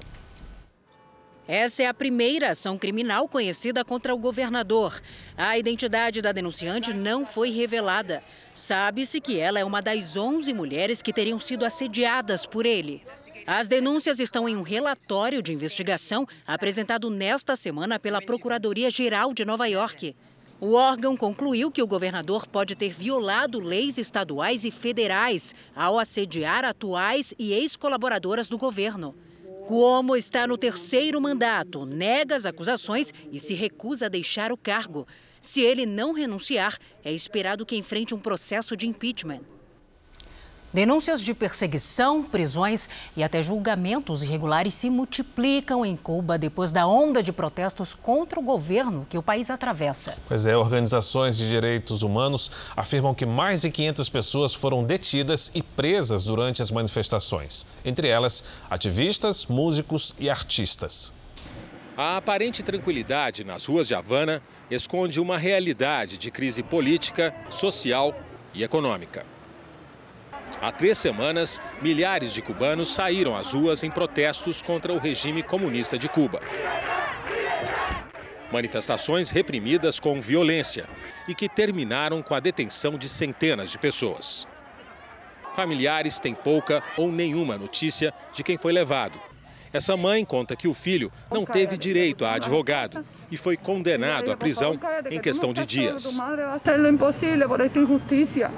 [1.47, 4.99] Essa é a primeira ação criminal conhecida contra o governador.
[5.37, 8.23] A identidade da denunciante não foi revelada.
[8.55, 13.03] Sabe-se que ela é uma das 11 mulheres que teriam sido assediadas por ele.
[13.49, 19.65] As denúncias estão em um relatório de investigação apresentado nesta semana pela Procuradoria-Geral de Nova
[19.67, 20.13] York.
[20.59, 26.65] O órgão concluiu que o governador pode ter violado leis estaduais e federais ao assediar
[26.65, 29.15] atuais e ex-colaboradoras do governo.
[29.65, 35.07] Cuomo está no terceiro mandato, nega as acusações e se recusa a deixar o cargo.
[35.39, 39.39] Se ele não renunciar, é esperado que enfrente um processo de impeachment.
[40.73, 47.23] Denúncias de perseguição, prisões e até julgamentos irregulares se multiplicam em Cuba depois da onda
[47.23, 50.17] de protestos contra o governo que o país atravessa.
[50.27, 55.63] Pois é, organizações de direitos humanos afirmam que mais de 500 pessoas foram detidas e
[55.63, 57.65] presas durante as manifestações.
[57.85, 61.13] Entre elas, ativistas, músicos e artistas.
[61.95, 68.13] A aparente tranquilidade nas ruas de Havana esconde uma realidade de crise política, social
[68.53, 69.36] e econômica.
[70.61, 75.97] Há três semanas, milhares de cubanos saíram às ruas em protestos contra o regime comunista
[75.97, 76.39] de Cuba.
[78.51, 80.87] Manifestações reprimidas com violência
[81.27, 84.47] e que terminaram com a detenção de centenas de pessoas.
[85.55, 89.19] Familiares têm pouca ou nenhuma notícia de quem foi levado
[89.73, 94.37] essa mãe conta que o filho não teve direito a advogado e foi condenado à
[94.37, 96.17] prisão em questão de dias.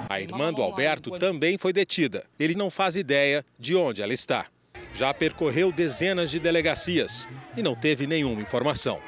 [0.09, 2.25] A irmã do Alberto também foi detida.
[2.39, 4.45] Ele não faz ideia de onde ela está.
[4.93, 8.99] Já percorreu dezenas de delegacias e não teve nenhuma informação.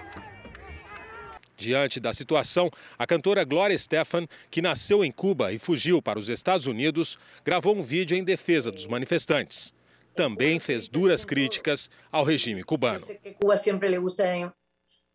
[1.58, 6.28] Diante da situação, a cantora Gloria Stefan, que nasceu em Cuba e fugiu para os
[6.28, 9.72] Estados Unidos, gravou um vídeo em defesa dos manifestantes
[10.16, 13.06] também fez duras críticas ao regime cubano.
[13.40, 14.24] Cuba sempre le gusta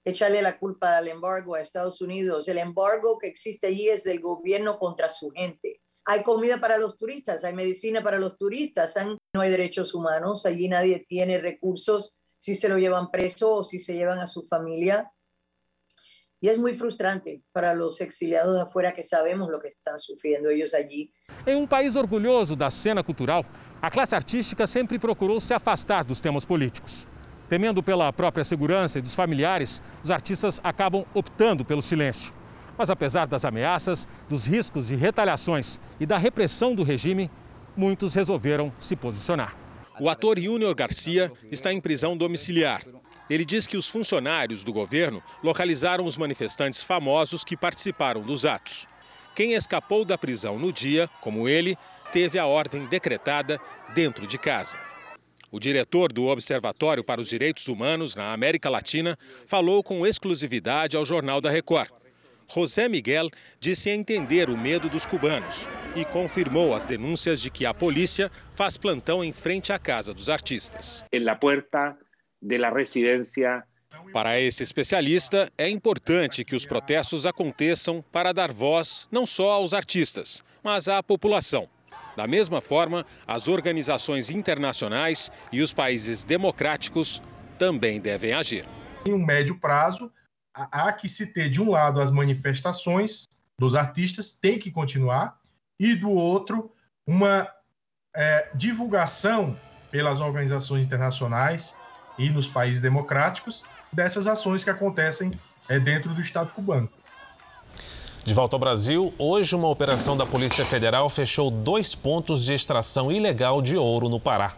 [0.05, 2.49] echarle la culpa al embargo a Estados Unidos.
[2.49, 5.81] El embargo que existe allí es del gobierno contra su gente.
[6.05, 8.95] Hay comida para los turistas, hay medicina para los turistas,
[9.35, 13.81] no hay derechos humanos, allí nadie tiene recursos si se lo llevan preso o si
[13.81, 15.11] se llevan a su familia.
[16.41, 20.51] Y es muy frustrante para los exiliados de afuera que sabemos lo que están sufriendo
[20.51, 21.11] ellos allí.
[21.47, 23.45] En un país orgulloso da cena cultural,
[23.81, 27.07] a classe artística sempre procurou se afastar dos temas políticos.
[27.49, 32.35] Temendo pela própria segurança e dos familiares, os artistas acabam optando pelo silêncio.
[32.77, 37.31] Mas apesar das ameaças, dos riscos de retaliações e da repressão do regime,
[37.75, 39.57] muitos resolveram se posicionar.
[39.99, 42.83] O ator Júnior Garcia está em prisão domiciliar.
[43.29, 48.87] Ele diz que os funcionários do governo localizaram os manifestantes famosos que participaram dos atos.
[49.35, 51.77] Quem escapou da prisão no dia, como ele,
[52.13, 53.61] teve a ordem decretada
[53.95, 54.79] dentro de casa.
[55.51, 61.05] O diretor do Observatório para os Direitos Humanos na América Latina falou com exclusividade ao
[61.05, 61.91] Jornal da Record.
[62.53, 67.75] José Miguel disse entender o medo dos cubanos e confirmou as denúncias de que a
[67.75, 71.05] polícia faz plantão em frente à casa dos artistas.
[71.13, 71.97] Em la puerta
[72.41, 73.65] de la residencia
[74.13, 79.75] para esse especialista, é importante que os protestos aconteçam para dar voz não só aos
[79.75, 81.69] artistas, mas à população.
[82.17, 87.23] Da mesma forma, as organizações internacionais e os países democráticos
[87.59, 88.65] também devem agir.
[89.07, 90.11] Em um médio prazo,
[90.55, 95.39] há que se ter, de um lado, as manifestações dos artistas, tem que continuar,
[95.79, 96.73] e do outro,
[97.07, 97.49] uma
[98.15, 99.59] é, divulgação
[99.91, 101.75] pelas organizações internacionais
[102.19, 105.33] e nos países democráticos dessas ações que acontecem
[105.69, 106.89] é, dentro do Estado cubano.
[108.25, 113.13] De volta ao Brasil, hoje uma operação da Polícia Federal fechou dois pontos de extração
[113.13, 114.53] ilegal de ouro no Pará.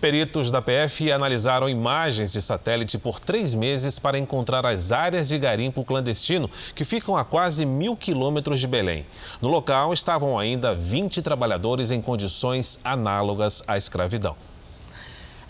[0.00, 5.38] Peritos da PF analisaram imagens de satélite por três meses para encontrar as áreas de
[5.38, 9.06] garimpo clandestino que ficam a quase mil quilômetros de Belém.
[9.40, 14.36] No local estavam ainda 20 trabalhadores em condições análogas à escravidão.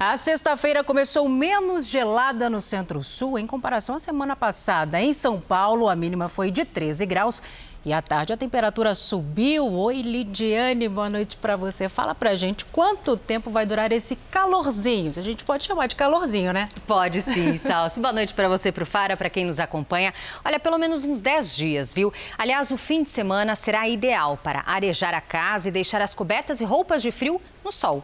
[0.05, 5.01] A sexta-feira começou menos gelada no Centro-Sul em comparação à semana passada.
[5.01, 7.41] Em São Paulo, a mínima foi de 13 graus
[7.85, 9.65] e à tarde a temperatura subiu.
[9.73, 11.89] Oi, Lidiane, boa noite para você.
[11.89, 15.13] Fala pra gente quanto tempo vai durar esse calorzinho.
[15.13, 16.69] Se a gente pode chamar de calorzinho, né?
[16.85, 18.01] Pode sim, Salsi.
[18.01, 20.13] boa noite para você, pro Fara, para quem nos acompanha.
[20.45, 22.13] Olha, pelo menos uns 10 dias, viu?
[22.37, 26.61] Aliás, o fim de semana será ideal para arejar a casa e deixar as cobertas
[26.61, 28.03] e roupas de frio no sol.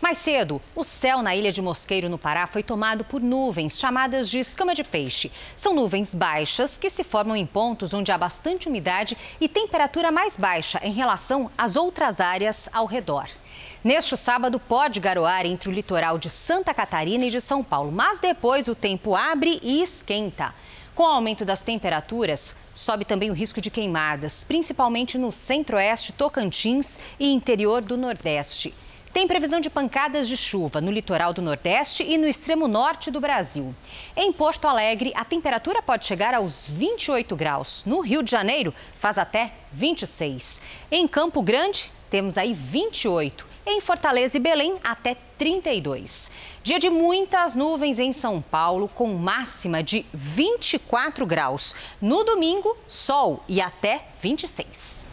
[0.00, 4.30] Mais cedo, o céu na ilha de Mosqueiro, no Pará, foi tomado por nuvens chamadas
[4.30, 5.32] de escama de peixe.
[5.56, 10.36] São nuvens baixas que se formam em pontos onde há bastante umidade e temperatura mais
[10.36, 13.26] baixa em relação às outras áreas ao redor.
[13.82, 18.20] Neste sábado, pode garoar entre o litoral de Santa Catarina e de São Paulo, mas
[18.20, 20.54] depois o tempo abre e esquenta.
[20.94, 27.00] Com o aumento das temperaturas, sobe também o risco de queimadas, principalmente no centro-oeste, Tocantins
[27.18, 28.72] e interior do Nordeste.
[29.18, 33.20] Tem previsão de pancadas de chuva no litoral do Nordeste e no extremo norte do
[33.20, 33.74] Brasil.
[34.16, 37.82] Em Porto Alegre, a temperatura pode chegar aos 28 graus.
[37.84, 40.60] No Rio de Janeiro, faz até 26.
[40.88, 43.44] Em Campo Grande, temos aí 28.
[43.66, 46.30] Em Fortaleza e Belém, até 32.
[46.62, 51.74] Dia de muitas nuvens em São Paulo, com máxima de 24 graus.
[52.00, 55.07] No domingo, sol e até 26.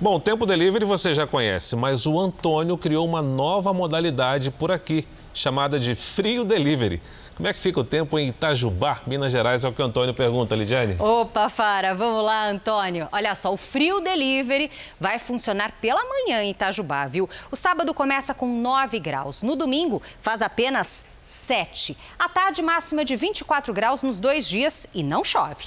[0.00, 4.70] Bom, o Tempo Delivery você já conhece, mas o Antônio criou uma nova modalidade por
[4.70, 7.02] aqui, chamada de Frio Delivery.
[7.34, 9.64] Como é que fica o tempo em Itajubá, Minas Gerais?
[9.64, 10.94] É o que o Antônio pergunta, Lidiane.
[11.00, 13.08] Opa, Fara, vamos lá, Antônio.
[13.10, 14.70] Olha só, o Frio Delivery
[15.00, 17.28] vai funcionar pela manhã em Itajubá, viu?
[17.50, 19.42] O sábado começa com 9 graus.
[19.42, 21.96] No domingo, faz apenas 7.
[22.16, 25.66] A tarde máxima de 24 graus nos dois dias e não chove.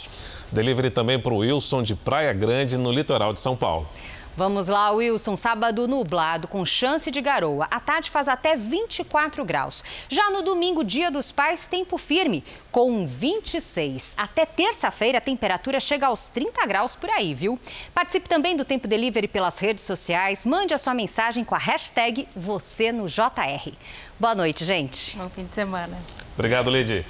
[0.53, 3.88] Delivery também para o Wilson de Praia Grande, no litoral de São Paulo.
[4.36, 5.36] Vamos lá, Wilson.
[5.36, 7.67] Sábado nublado, com chance de garoa.
[7.69, 9.84] A tarde faz até 24 graus.
[10.07, 14.13] Já no domingo, dia dos pais, tempo firme, com 26.
[14.15, 17.59] Até terça-feira, a temperatura chega aos 30 graus por aí, viu?
[17.93, 20.45] Participe também do Tempo Delivery pelas redes sociais.
[20.45, 23.73] Mande a sua mensagem com a hashtag você no JR.
[24.17, 25.17] Boa noite, gente.
[25.17, 25.97] Bom fim de semana.
[26.36, 27.05] Obrigado, Lidy.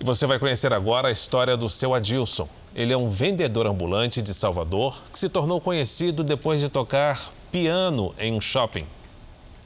[0.00, 2.48] E você vai conhecer agora a história do seu Adilson.
[2.74, 8.12] Ele é um vendedor ambulante de Salvador que se tornou conhecido depois de tocar piano
[8.18, 8.84] em um shopping.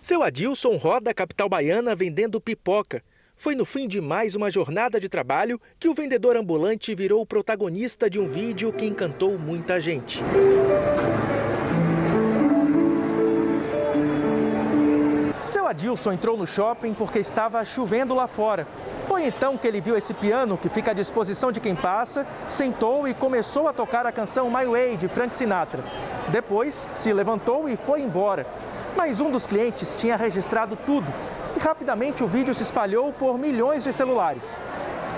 [0.03, 3.03] Seu Adilson roda a capital baiana vendendo pipoca.
[3.35, 7.27] Foi no fim de mais uma jornada de trabalho que o vendedor ambulante virou o
[7.27, 10.23] protagonista de um vídeo que encantou muita gente.
[15.69, 18.66] Adilson entrou no shopping porque estava chovendo lá fora.
[19.07, 23.07] Foi então que ele viu esse piano que fica à disposição de quem passa, sentou
[23.07, 25.83] e começou a tocar a canção My Way de Frank Sinatra.
[26.29, 28.47] Depois, se levantou e foi embora.
[28.97, 31.07] Mas um dos clientes tinha registrado tudo
[31.57, 34.61] e rapidamente o vídeo se espalhou por milhões de celulares.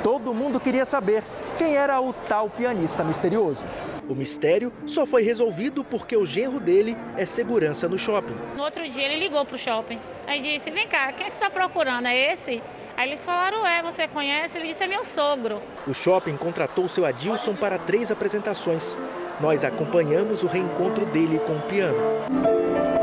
[0.03, 1.23] Todo mundo queria saber
[1.59, 3.65] quem era o tal pianista misterioso.
[4.11, 8.35] O mistério só foi resolvido porque o genro dele é segurança no shopping.
[8.57, 10.01] No outro dia ele ligou para o shopping.
[10.27, 12.09] Aí disse: Vem cá, quem é que você está procurando?
[12.09, 12.61] É esse?
[12.97, 14.59] Aí eles falaram: É, você conhece?
[14.59, 15.63] Ele disse: É meu sogro.
[15.87, 18.99] O shopping contratou seu Adilson para três apresentações.
[19.41, 23.00] Nós acompanhamos o reencontro dele com o piano.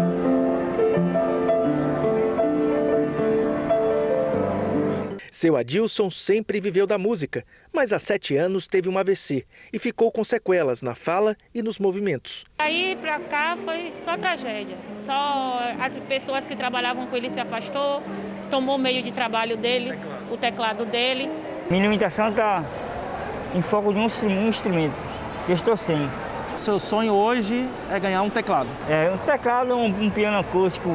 [5.38, 10.12] Seu Adilson sempre viveu da música, mas há sete anos teve um AVC e ficou
[10.12, 12.44] com sequelas na fala e nos movimentos.
[12.58, 14.76] Aí para cá foi só tragédia.
[14.90, 18.02] Só as pessoas que trabalhavam com ele se afastou,
[18.50, 19.92] tomou o meio de trabalho dele,
[20.32, 21.30] o teclado dele.
[21.70, 22.66] Minha limitação está
[23.54, 24.96] em foco de um instrumento.
[25.48, 26.10] Eu estou sem.
[26.58, 28.70] Seu sonho hoje é ganhar um teclado?
[28.90, 30.90] É, um teclado, um, um piano acústico.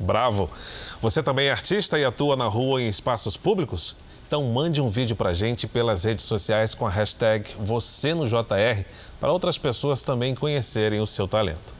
[0.00, 0.50] Bravo!
[1.02, 3.94] Você também é artista e atua na rua em espaços públicos?
[4.26, 8.26] Então mande um vídeo para a gente pelas redes sociais com a hashtag você no
[8.26, 8.84] JR
[9.20, 11.74] para outras pessoas também conhecerem o seu talento.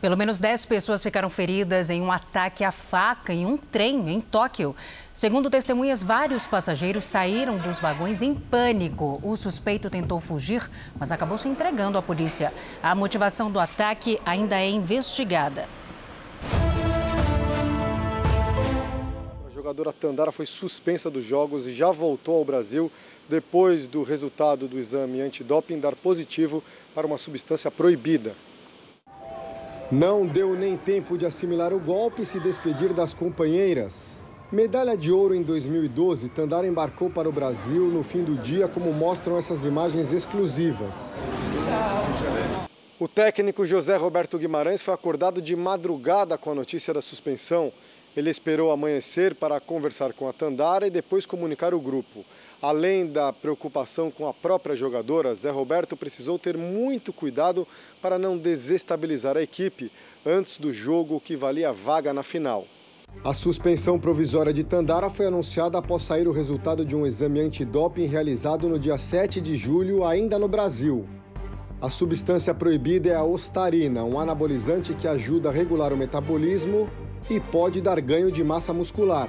[0.00, 4.20] Pelo menos 10 pessoas ficaram feridas em um ataque à faca em um trem em
[4.20, 4.74] Tóquio.
[5.12, 9.20] Segundo testemunhas, vários passageiros saíram dos vagões em pânico.
[9.22, 10.68] O suspeito tentou fugir,
[10.98, 12.52] mas acabou se entregando à polícia.
[12.82, 15.68] A motivação do ataque ainda é investigada.
[19.62, 22.90] Jogadora Tandara foi suspensa dos jogos e já voltou ao Brasil
[23.28, 26.60] depois do resultado do exame antidoping dar positivo
[26.92, 28.34] para uma substância proibida.
[29.88, 34.18] Não deu nem tempo de assimilar o golpe e se despedir das companheiras.
[34.50, 38.92] Medalha de ouro em 2012, Tandara embarcou para o Brasil no fim do dia, como
[38.92, 41.20] mostram essas imagens exclusivas.
[42.98, 47.72] O técnico José Roberto Guimarães foi acordado de madrugada com a notícia da suspensão.
[48.16, 52.24] Ele esperou amanhecer para conversar com a Tandara e depois comunicar o grupo.
[52.60, 57.66] Além da preocupação com a própria jogadora, Zé Roberto precisou ter muito cuidado
[58.00, 59.90] para não desestabilizar a equipe
[60.24, 62.66] antes do jogo que valia vaga na final.
[63.24, 68.06] A suspensão provisória de Tandara foi anunciada após sair o resultado de um exame antidoping
[68.06, 71.06] realizado no dia 7 de julho, ainda no Brasil.
[71.80, 76.88] A substância proibida é a ostarina, um anabolizante que ajuda a regular o metabolismo
[77.30, 79.28] e pode dar ganho de massa muscular.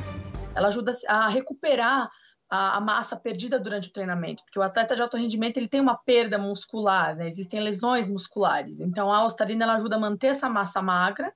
[0.55, 2.09] Ela ajuda a recuperar
[2.49, 5.97] a, massa perdida durante o treinamento, porque o atleta de alto rendimento ele tem uma
[5.97, 7.25] perda muscular, né?
[7.25, 8.79] existem lesões musculares.
[8.79, 11.33] Então a ostarina ela ajuda a manter essa massa magra,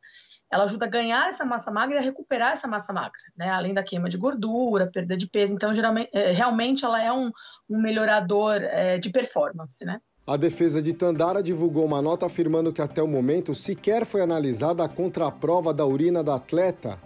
[0.51, 3.49] ela ajuda a ganhar essa massa magra e a recuperar essa massa magra, né?
[3.49, 5.53] Além da queima de gordura, perda de peso.
[5.53, 7.31] Então geralmente, é, realmente ela é um,
[7.69, 9.99] um melhorador é, de performance, né?
[10.30, 14.84] A defesa de Tandara divulgou uma nota afirmando que até o momento sequer foi analisada
[14.84, 16.99] a contraprova da urina da atleta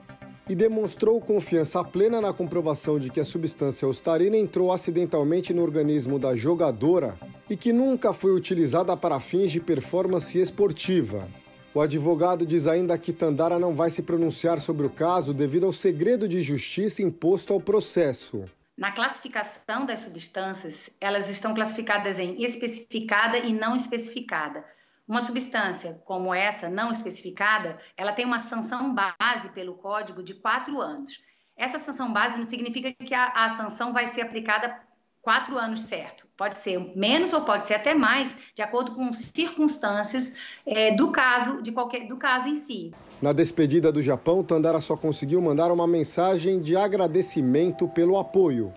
[0.50, 6.18] e demonstrou confiança plena na comprovação de que a substância ostarina entrou acidentalmente no organismo
[6.18, 7.16] da jogadora
[7.48, 11.28] e que nunca foi utilizada para fins de performance esportiva.
[11.76, 15.74] O advogado diz ainda que Tandara não vai se pronunciar sobre o caso devido ao
[15.74, 18.46] segredo de justiça imposto ao processo.
[18.78, 24.66] Na classificação das substâncias, elas estão classificadas em especificada e não especificada.
[25.08, 30.80] Uma substância como essa, não especificada, ela tem uma sanção base pelo código de quatro
[30.80, 31.22] anos.
[31.56, 34.80] Essa sanção base não significa que a, a sanção vai ser aplicada
[35.22, 36.28] quatro anos certo.
[36.36, 41.62] Pode ser menos ou pode ser até mais, de acordo com circunstâncias é, do caso
[41.62, 42.92] de qualquer do caso em si.
[43.22, 48.74] Na despedida do Japão, Tandara só conseguiu mandar uma mensagem de agradecimento pelo apoio.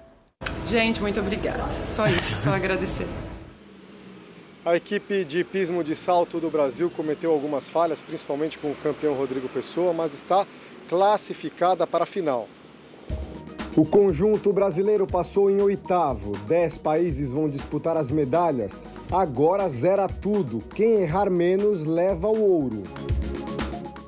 [0.66, 1.64] Gente, muito obrigada.
[1.86, 3.06] Só isso, só agradecer.
[4.64, 9.12] A equipe de pismo de salto do Brasil cometeu algumas falhas, principalmente com o campeão
[9.12, 10.46] Rodrigo Pessoa, mas está
[10.88, 12.48] classificada para a final.
[13.76, 16.30] O conjunto brasileiro passou em oitavo.
[16.46, 18.86] Dez países vão disputar as medalhas.
[19.10, 20.62] Agora zera tudo.
[20.72, 22.84] Quem errar menos leva o ouro.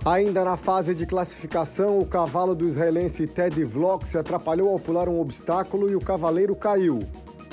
[0.04, 5.08] Ainda na fase de classificação, o cavalo do israelense Ted Vlock se atrapalhou ao pular
[5.08, 7.00] um obstáculo e o cavaleiro caiu.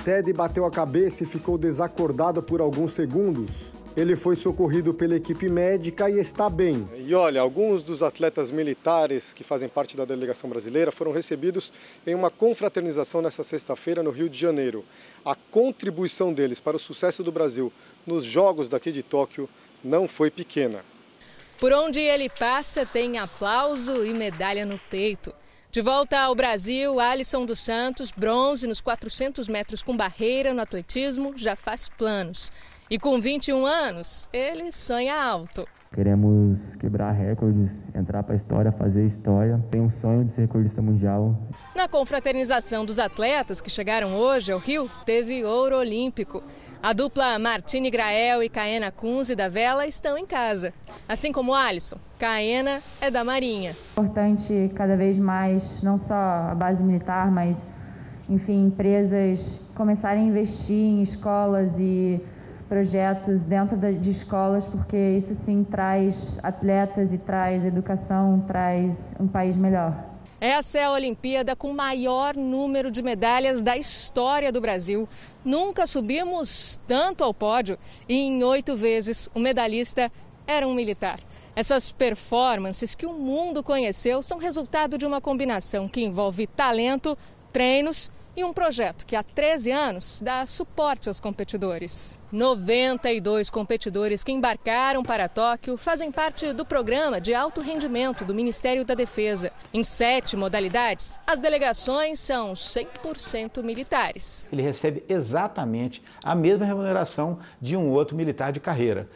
[0.05, 3.73] Ted bateu a cabeça e ficou desacordado por alguns segundos.
[3.95, 6.89] Ele foi socorrido pela equipe médica e está bem.
[6.97, 11.71] E olha, alguns dos atletas militares que fazem parte da delegação brasileira foram recebidos
[12.05, 14.83] em uma confraternização nesta sexta-feira no Rio de Janeiro.
[15.23, 17.71] A contribuição deles para o sucesso do Brasil
[18.05, 19.47] nos Jogos daqui de Tóquio
[19.83, 20.83] não foi pequena.
[21.59, 25.31] Por onde ele passa, tem aplauso e medalha no peito.
[25.71, 31.33] De volta ao Brasil, Alisson dos Santos, bronze nos 400 metros com barreira no atletismo,
[31.35, 32.51] já faz planos.
[32.89, 35.65] E com 21 anos, ele sonha alto.
[35.93, 39.63] Queremos quebrar recordes, entrar para a história, fazer história.
[39.71, 41.37] Tenho um sonho de ser recordista mundial.
[41.75, 46.43] Na confraternização dos atletas que chegaram hoje ao Rio, teve ouro olímpico.
[46.81, 50.73] A dupla Martine Grael e Caena Kunze da Vela estão em casa.
[51.07, 53.75] Assim como Alisson, Caena é da Marinha.
[53.95, 57.55] É importante cada vez mais, não só a base militar, mas,
[58.27, 59.39] enfim, empresas
[59.75, 62.19] começarem a investir em escolas e
[62.73, 69.55] projetos dentro de escolas, porque isso sim traz atletas e traz educação, traz um país
[69.55, 69.93] melhor.
[70.41, 75.07] Essa é a Olimpíada com maior número de medalhas da história do Brasil.
[75.45, 77.77] Nunca subimos tanto ao pódio
[78.09, 80.11] e em oito vezes o medalhista
[80.47, 81.19] era um militar.
[81.55, 87.15] Essas performances que o mundo conheceu são resultado de uma combinação que envolve talento,
[87.51, 92.19] treinos e um projeto que há 13 anos dá suporte aos competidores.
[92.31, 98.83] 92 competidores que embarcaram para Tóquio fazem parte do programa de alto rendimento do Ministério
[98.83, 99.51] da Defesa.
[99.71, 104.49] Em sete modalidades, as delegações são 100% militares.
[104.51, 109.07] Ele recebe exatamente a mesma remuneração de um outro militar de carreira.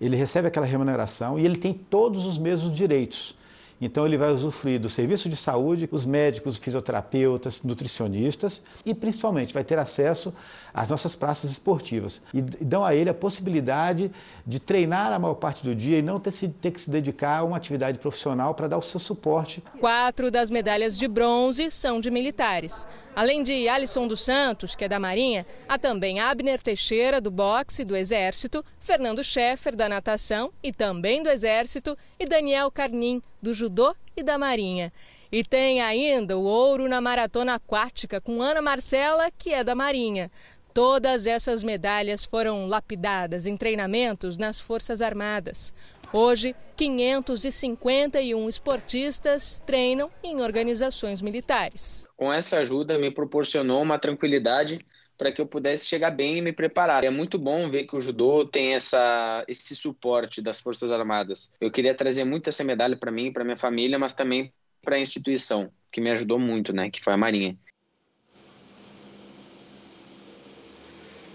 [0.00, 3.36] ele recebe aquela remuneração e ele tem todos os mesmos direitos.
[3.80, 9.54] Então, ele vai usufruir do serviço de saúde, os médicos, os fisioterapeutas, nutricionistas e, principalmente,
[9.54, 10.34] vai ter acesso
[10.74, 12.20] às nossas praças esportivas.
[12.34, 14.10] E dão a ele a possibilidade
[14.46, 17.44] de treinar a maior parte do dia e não ter, ter que se dedicar a
[17.44, 19.62] uma atividade profissional para dar o seu suporte.
[19.78, 22.86] Quatro das medalhas de bronze são de militares.
[23.14, 27.84] Além de Alisson dos Santos, que é da Marinha, há também Abner Teixeira, do boxe
[27.84, 33.94] do Exército, Fernando Scheffer, da natação e também do Exército, e Daniel Carnim, do judô
[34.16, 34.92] e da Marinha.
[35.30, 40.30] E tem ainda o ouro na maratona aquática com Ana Marcela, que é da Marinha.
[40.72, 45.74] Todas essas medalhas foram lapidadas em treinamentos nas Forças Armadas.
[46.12, 52.04] Hoje, 551 esportistas treinam em organizações militares.
[52.16, 54.78] Com essa ajuda, me proporcionou uma tranquilidade
[55.16, 57.04] para que eu pudesse chegar bem e me preparar.
[57.04, 61.52] É muito bom ver que o judô tem essa, esse suporte das Forças Armadas.
[61.60, 64.52] Eu queria trazer muito essa medalha para mim, para minha família, mas também
[64.82, 67.56] para a instituição, que me ajudou muito, né, que foi a Marinha.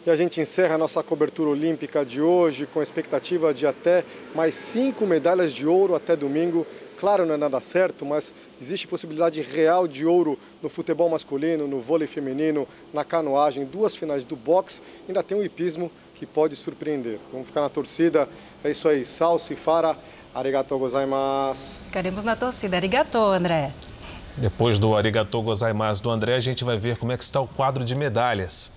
[0.06, 4.04] E a gente encerra a nossa cobertura olímpica de hoje com a expectativa de até
[4.36, 6.68] mais cinco medalhas de ouro até domingo.
[7.00, 8.32] Claro, não é nada certo, mas
[8.62, 14.24] existe possibilidade real de ouro no futebol masculino, no vôlei feminino, na canoagem, duas finais
[14.24, 14.80] do boxe.
[15.08, 17.18] Ainda tem o um hipismo que pode surpreender.
[17.32, 18.30] Vamos ficar na torcida.
[18.64, 19.04] É isso aí.
[19.06, 19.98] Salsi, Fara,
[20.36, 21.80] arigatou gozaimasu.
[21.86, 22.78] Ficaremos na torcida.
[22.78, 23.72] Arigatou, André.
[24.38, 27.48] Depois do arigatou gozaimasu do André, a gente vai ver como é que está o
[27.48, 28.72] quadro de medalhas.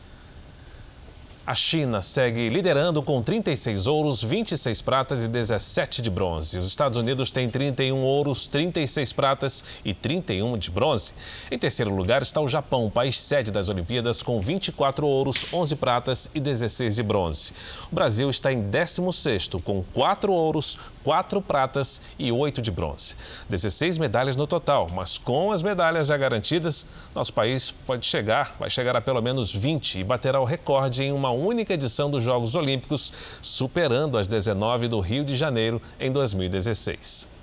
[1.49, 6.59] A China segue liderando com 36 ouros, 26 pratas e 17 de bronze.
[6.59, 11.15] Os Estados Unidos têm 31 ouros, 36 pratas e 31 de bronze.
[11.51, 16.31] Em terceiro lugar está o Japão, país sede das Olimpíadas, com 24 ouros, 11 pratas
[16.35, 17.55] e 16 de bronze.
[17.91, 20.79] O Brasil está em 16º, com 4 ouros,
[21.09, 23.17] 4 pratas e 8 de bronze.
[23.49, 28.69] 16 medalhas no total, mas com as medalhas já garantidas, nosso país pode chegar, vai
[28.69, 32.55] chegar a pelo menos 20 e baterá o recorde em uma única edição dos Jogos
[32.55, 37.38] Olímpicos, superando as 19 do Rio de Janeiro em 2016.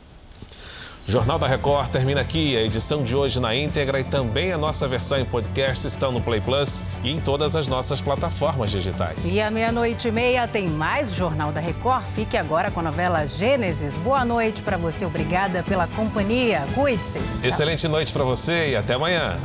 [1.08, 2.58] O Jornal da Record termina aqui.
[2.58, 6.20] A edição de hoje na íntegra e também a nossa versão em podcast estão no
[6.20, 9.32] Play Plus e em todas as nossas plataformas digitais.
[9.32, 12.06] E à meia-noite e meia tem mais Jornal da Record.
[12.16, 13.98] Fique agora com a novela Gênesis.
[13.98, 15.06] Boa noite para você.
[15.06, 16.64] Obrigada pela companhia.
[16.74, 17.20] Cuide-se.
[17.44, 19.38] Excelente noite para você e até amanhã.